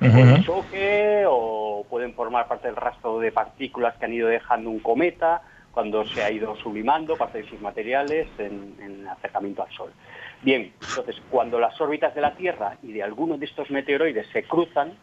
[0.00, 0.42] Por Ujú.
[0.42, 5.42] choque o pueden formar parte del rastro de partículas que han ido dejando un cometa
[5.72, 9.92] cuando se ha ido sublimando parte de sus materiales en, en acercamiento al Sol.
[10.42, 14.42] Bien, entonces, cuando las órbitas de la Tierra y de alguno de estos meteoroides se
[14.44, 14.94] cruzan,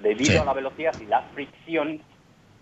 [0.00, 0.38] debido Sí.
[0.38, 2.00] a la velocidad y la fricción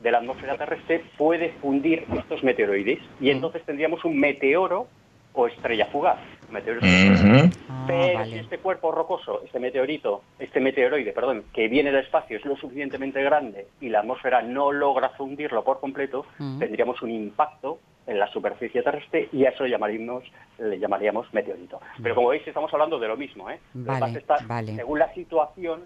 [0.01, 4.87] de la atmósfera terrestre, puede fundir estos meteoroides y entonces tendríamos un meteoro
[5.33, 6.19] o estrella fugaz.
[6.51, 6.81] Meteoro.
[6.85, 12.37] Ah, Pero si este cuerpo rocoso, este meteorito, este meteoroide, perdón, que viene del espacio
[12.37, 16.25] es lo suficientemente grande y la atmósfera no logra fundirlo por completo,
[16.59, 20.25] tendríamos un impacto en la superficie terrestre y a eso llamaríamos,
[20.59, 21.81] le llamaríamos meteorito.
[22.03, 23.49] Pero como veis, estamos hablando de lo mismo.
[23.51, 23.59] ¿eh?
[23.73, 24.75] Vale, pasa está, vale.
[24.77, 25.85] Según la situación,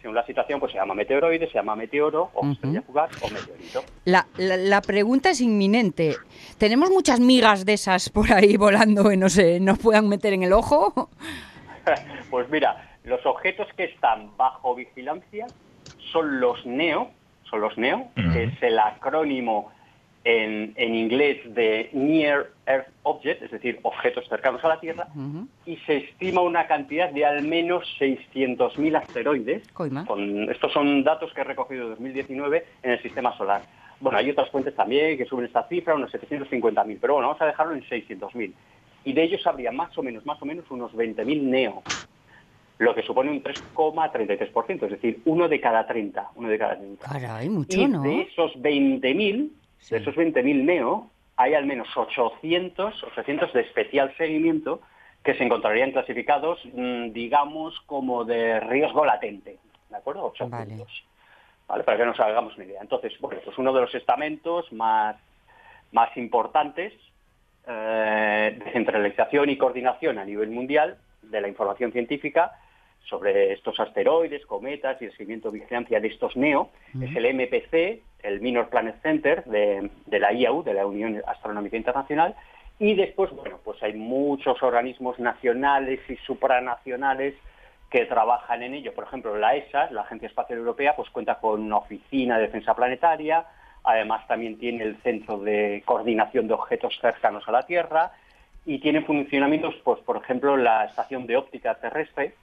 [0.00, 3.82] según la situación, pues se llama meteoroide, se llama meteoro, o estrella fugaz, o meteorito.
[4.04, 6.14] La, la- la pregunta es inminente.
[6.58, 10.44] ¿Tenemos muchas migas de esas por ahí volando que no se nos puedan meter en
[10.44, 11.10] el ojo?
[12.30, 15.46] Pues mira, los objetos que están bajo vigilancia
[16.12, 17.10] son los NEO,
[17.48, 19.70] son los NEO, que es el acrónimo
[20.28, 25.06] en, en inglés de Near Earth Object, es decir, objetos cercanos a la Tierra,
[25.64, 29.68] y se estima una cantidad de al menos 600.000 asteroides.
[30.04, 33.62] Con- estos son datos que he recogido en 2019 en el sistema solar.
[34.00, 37.46] Bueno, hay otras fuentes también que suben esta cifra, unos 750.000, pero bueno, vamos a
[37.46, 38.52] dejarlo en 600.000.
[39.04, 41.84] Y de ellos habría más o menos, más o menos unos 20.000 neo,
[42.78, 47.06] lo que supone un 3,33%, es decir, uno de cada 30, uno de cada 30.
[47.08, 48.02] Caray, mucho, Y ¿no?
[48.02, 49.94] de esos 20.000, Sí.
[49.94, 54.80] de esos 20.000 neo, hay al menos 800, 800 de especial seguimiento
[55.22, 59.58] que se encontrarían clasificados, mm, digamos, como de riesgo latente.
[59.90, 60.24] ¿De acuerdo?
[60.26, 60.50] 800.
[60.50, 60.84] Vale.
[61.68, 61.84] ¿Vale?
[61.84, 62.80] Para que nos hagamos una idea.
[62.80, 65.16] Entonces, bueno, pues uno de los estamentos más,
[65.90, 66.92] más importantes
[67.66, 72.52] eh, de centralización y coordinación a nivel mundial de la información científica
[73.08, 76.70] sobre estos asteroides, cometas y el seguimiento vigilancia de estos NEO,
[77.00, 81.76] es el MPC, el Minor Planet Center de, de la IAU, de la Unión Astronómica
[81.76, 82.34] Internacional,
[82.78, 87.34] y después, bueno, pues hay muchos organismos nacionales y supranacionales
[87.90, 88.92] que trabajan en ello.
[88.94, 92.74] Por ejemplo, la ESA, la Agencia Espacial Europea, pues cuenta con una oficina de defensa
[92.74, 93.46] planetaria,
[93.84, 98.10] además también tiene el Centro de Coordinación de Objetos Cercanos a la Tierra
[98.66, 102.34] y tiene funcionamientos, pues por ejemplo, la Estación de Óptica Terrestre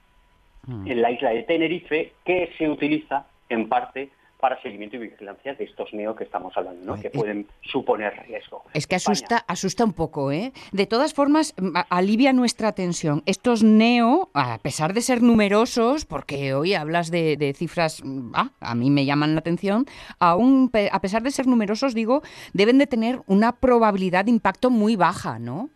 [0.66, 4.08] en la isla de Tenerife, que se utiliza en parte
[4.44, 7.00] para seguimiento y vigilancia de estos neo que estamos hablando, ¿no?
[7.00, 8.62] Que es- pueden suponer riesgo.
[8.74, 9.12] Es que España.
[9.14, 10.52] asusta, asusta un poco, ¿eh?
[10.70, 11.54] De todas formas,
[11.88, 13.22] alivia nuestra tensión.
[13.24, 18.50] Estos neo, a pesar de ser numerosos, porque hoy hablas de, de cifras, mm, ah,
[18.60, 19.86] a mí me llaman la atención,
[20.18, 22.20] aún a pesar de ser numerosos, digo,
[22.52, 25.70] deben de tener una probabilidad de impacto muy baja, ¿no?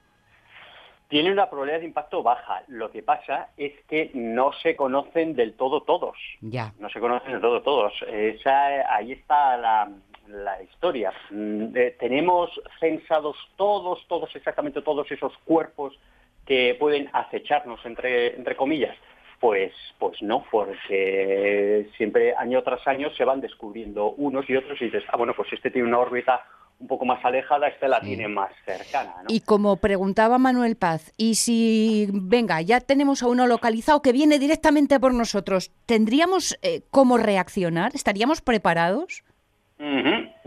[1.09, 2.63] Tiene una probabilidad de impacto baja.
[2.69, 6.17] Lo que pasa es que no se conocen del todo todos.
[6.43, 6.73] Ya.
[6.79, 7.93] No se conocen del todo todos.
[8.07, 9.91] Esa- ahí está la,
[10.29, 11.13] la historia.
[11.31, 15.99] Mm, eh, tenemos censados todos, todos, exactamente todos esos cuerpos
[16.47, 18.97] que pueden acecharnos, entre, entre comillas.
[19.41, 24.87] Pues, pues no, porque siempre año tras año se van descubriendo unos y otros y
[24.87, 26.45] dices, ah, bueno, pues este tiene una órbita
[26.81, 28.07] un poco más alejada, este la Sí.
[28.07, 29.15] tiene más cercana.
[29.23, 29.25] ¿no?
[29.29, 34.39] Y como preguntaba Manuel Paz, y si, venga, ya tenemos a uno localizado que viene
[34.39, 37.93] directamente por nosotros, ¿tendríamos eh, cómo reaccionar?
[37.95, 39.25] ¿Estaríamos preparados?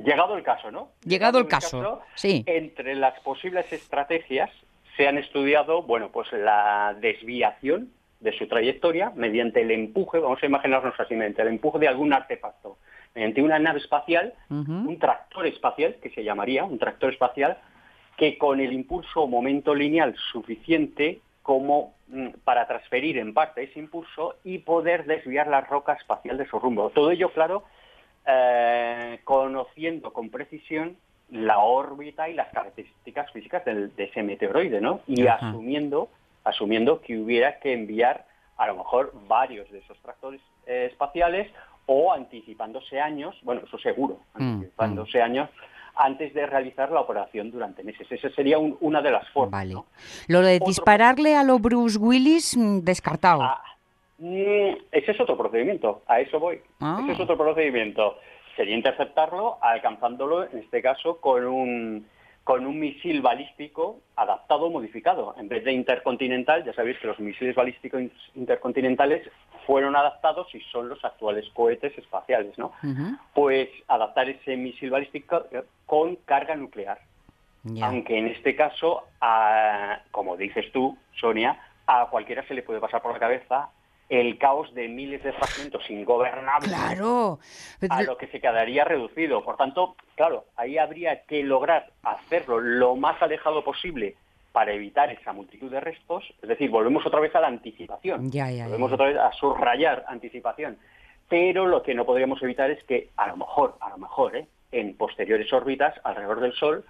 [0.03, 0.89] Llegado el caso, ¿no?
[1.05, 2.43] Llegado el caso, sí.
[2.47, 4.49] Entre las posibles estrategias
[4.97, 7.91] se han estudiado, bueno, pues la desviación
[8.21, 12.13] de su trayectoria mediante el empuje, vamos a imaginarnos así, mediante el empuje de algún
[12.13, 12.77] artefacto,
[13.15, 17.57] mediante una nave espacial, un tractor espacial, que se llamaría un tractor espacial,
[18.17, 23.79] que con el impulso o momento lineal suficiente como mm, para transferir en parte ese
[23.79, 26.91] impulso y poder desviar la roca espacial de su rumbo.
[26.91, 27.63] Todo ello, claro,
[28.27, 30.95] eh, conociendo con precisión
[31.31, 34.99] la órbita y las características físicas del- de ese meteoroide, ¿no?
[35.07, 35.49] Y Ajá.
[35.49, 36.09] asumiendo,
[36.43, 38.25] asumiendo que hubiera que enviar
[38.57, 41.51] a lo mejor varios de esos tractores eh, espaciales
[41.87, 45.49] o anticipándose años, bueno, eso seguro, Mm, anticipándose años
[45.95, 48.09] antes de realizar la operación durante meses.
[48.11, 49.51] Esa sería un- una de las formas.
[49.51, 49.73] Vale.
[49.73, 49.85] ¿no?
[50.27, 53.41] Lo de Otro- dispararle a lo Bruce Willis, mm, descartado.
[53.41, 53.61] Ah,
[54.19, 56.61] mm, ese es otro procedimiento, a eso voy.
[56.79, 56.99] Ah.
[57.03, 58.17] Ese es otro procedimiento.
[58.55, 62.05] Sería interceptarlo alcanzándolo, en este caso, con un,
[62.43, 65.35] con un misil balístico adaptado o modificado.
[65.37, 69.29] En vez de intercontinental, ya sabéis que los misiles balísticos in- intercontinentales
[69.67, 72.71] fueron adaptados y son los actuales cohetes espaciales, ¿no?
[73.33, 76.99] Pues adaptar ese misil balístico eh, con carga nuclear.
[77.83, 83.01] Aunque en este caso, a- como dices tú, Sonia, a cualquiera se le puede pasar
[83.03, 83.69] por la cabeza
[84.11, 87.39] el caos de miles de fragmentos ingobernables Claro.
[87.89, 89.41] a lo que se quedaría reducido.
[89.41, 94.17] Por tanto, claro, ahí habría que lograr hacerlo lo más alejado posible
[94.51, 96.25] para evitar esa multitud de restos.
[96.41, 98.29] Es decir, volvemos otra vez a la anticipación.
[98.29, 98.95] Ya, ya, volvemos ya.
[98.95, 100.77] otra vez a subrayar anticipación.
[101.29, 104.45] Pero lo que no podríamos evitar es que, a lo mejor, a lo mejor, ¿eh?
[104.73, 106.83] en posteriores órbitas alrededor del Sol,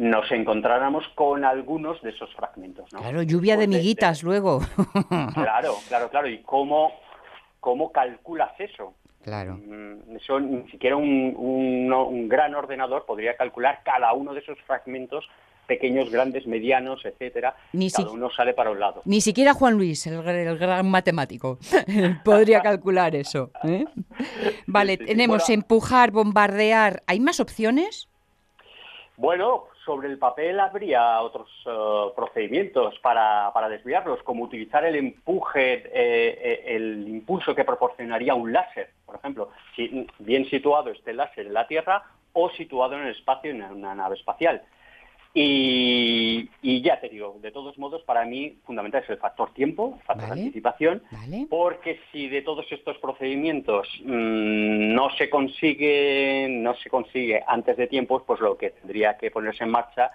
[0.00, 2.90] nos encontráramos con algunos de esos fragmentos.
[2.92, 3.00] ¿no?
[3.00, 4.60] Claro, lluvia de Pues miguitas luego.
[5.34, 6.26] Claro, claro, claro.
[6.28, 6.92] ¿Y cómo,
[7.60, 8.94] cómo calculas eso?
[9.22, 9.58] Claro.
[9.62, 14.58] Mm, Eso ni siquiera un, un- un gran ordenador podría calcular cada uno de esos
[14.66, 15.28] fragmentos
[15.66, 17.54] pequeños, grandes, medianos, etcétera.
[17.74, 19.02] Ni cada si- uno sale para un lado.
[19.04, 21.58] Ni siquiera Juan Luis, el, gr- el gran matemático,
[22.24, 23.50] podría calcular eso.
[23.64, 23.84] ¿eh?
[24.66, 25.04] Vale, sí, sí.
[25.04, 25.54] tenemos Bueno.
[25.60, 27.02] empujar, bombardear.
[27.06, 28.08] ¿Hay más opciones?
[29.18, 35.82] Bueno, sobre el papel habría otros eh, procedimientos para, para desviarlos, como utilizar el empuje,
[35.92, 41.54] eh, el impulso que proporcionaría un láser, por ejemplo, si bien situado este láser en
[41.54, 44.62] la Tierra o situado en el espacio en una nave espacial.
[45.32, 49.94] Y, y ya te digo, de todos modos, para mí fundamental es el factor tiempo,
[49.96, 50.40] el factor Vale.
[50.40, 51.46] anticipación, Vale.
[51.48, 57.86] porque si de todos estos procedimientos mm, no se consigue no se consigue antes de
[57.86, 60.10] tiempo, pues lo que tendría que ponerse en marcha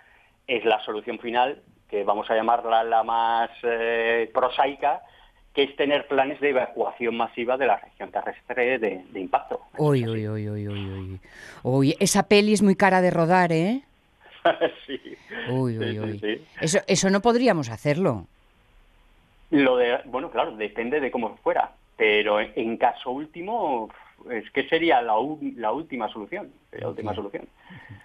[0.48, 5.02] es la solución final, que vamos a llamarla la más eh, prosaica,
[5.54, 9.62] que es tener planes de evacuación masiva de la región terrestre de, de impacto.
[9.78, 11.20] Uy, uy, uy, uy, uy, uy.
[11.64, 13.84] Uy, esa peli es muy cara de rodar, ¿eh?
[14.86, 15.00] sí.
[15.52, 16.20] Uy, Sí, uy, sí, uy.
[16.20, 16.46] sí.
[16.62, 18.26] Eso, eso no podríamos hacerlo.
[19.52, 23.90] Lo de, bueno, claro, depende de cómo fuera, pero en, en caso último
[24.32, 27.48] es que sería la, u- la última solución, la última solución.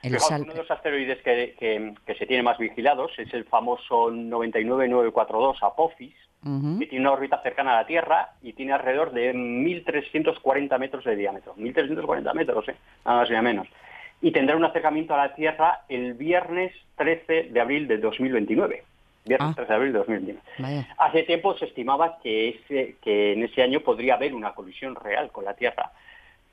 [0.03, 3.33] El Fijaos, sal- uno de los asteroides que, que- que se tiene más vigilados es
[3.33, 6.15] el famoso 99942 Apophis,
[6.45, 6.79] Ujú.
[6.79, 11.17] que tiene una órbita cercana a la Tierra y tiene alrededor de 1.340 metros de
[11.17, 11.55] diámetro.
[11.57, 12.77] 1.340 metros, ¿eh?
[13.05, 13.69] nada más ni nada menos.
[14.23, 18.85] Y tendrá un acercamiento a la Tierra el viernes 13 de abril de 2029.
[19.25, 19.55] Viernes Ah.
[19.55, 20.41] 13 de abril de 2029.
[20.59, 20.89] Vaya.
[20.99, 25.31] Hace tiempo se estimaba que, ese, que en ese año podría haber una colisión real
[25.31, 25.93] con la Tierra,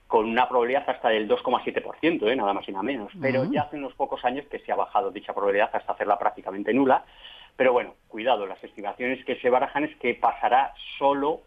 [0.07, 2.35] con una probabilidad hasta del 2,7%, ¿eh?
[2.35, 3.11] nada más y nada menos.
[3.21, 3.53] Pero Ujú.
[3.53, 7.03] ya hace unos pocos años que se ha bajado dicha probabilidad hasta hacerla prácticamente nula.
[7.57, 11.41] Pero bueno, cuidado, las estimaciones que se barajan es que pasará solo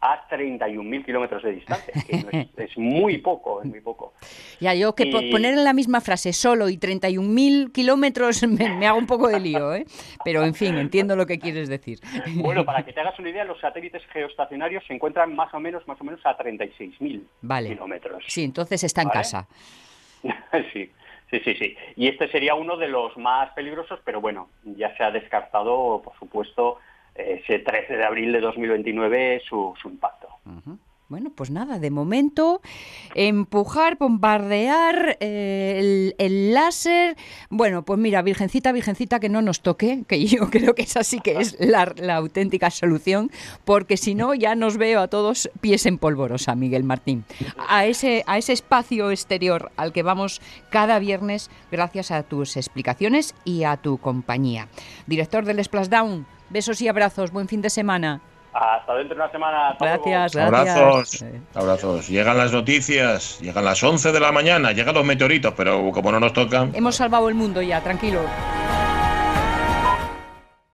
[0.00, 4.12] a 31.000 kilómetros de distancia, que es, es muy poco, es muy poco.
[4.60, 8.86] Ya, yo que Y- poner en la misma frase solo y 31.000 kilómetros me, me
[8.86, 9.84] hago un poco de lío, ¿eh?
[10.24, 11.98] Pero, en fin, entiendo lo que quieres decir.
[12.36, 15.86] Bueno, para que te hagas una idea, los satélites geoestacionarios se encuentran más o menos,
[15.88, 17.70] más o menos a 36.000 Vale.
[17.70, 18.22] kilómetros.
[18.28, 19.18] Sí, entonces está en Vale.
[19.20, 19.48] casa.
[20.72, 20.90] sí,
[21.30, 21.76] sí, sí, sí.
[21.96, 26.16] Y este sería uno de los más peligrosos, pero bueno, ya se ha descartado, por
[26.18, 26.78] supuesto,
[27.18, 30.28] ese 13 de abril de 2029 su, impacto.
[31.08, 32.60] Bueno, pues nada, de momento,
[33.14, 37.16] empujar, bombardear, eh, el, el láser.
[37.48, 41.20] Bueno, pues mira, Virgencita, Virgencita, que no nos toque, que yo creo que esa sí
[41.20, 43.30] que es la, la auténtica solución,
[43.64, 47.24] porque si no, ya nos veo a todos pies en polvorosa, Miguel Martín.
[47.70, 53.34] A ese, a ese espacio exterior al que vamos cada viernes, gracias a tus explicaciones
[53.46, 54.68] y a tu compañía.
[55.06, 58.20] Director del Splashdown, besos y abrazos, buen fin de semana.
[58.52, 59.76] Hasta dentro de una semana.
[59.78, 60.76] Gracias, gracias.
[60.76, 61.24] Abrazos,
[61.54, 62.08] abrazos.
[62.08, 66.18] Llegan las noticias, llegan las 11 de la mañana, llegan los meteoritos, pero como no
[66.18, 68.20] nos tocan, Hemos salvado el mundo ya, tranquilo.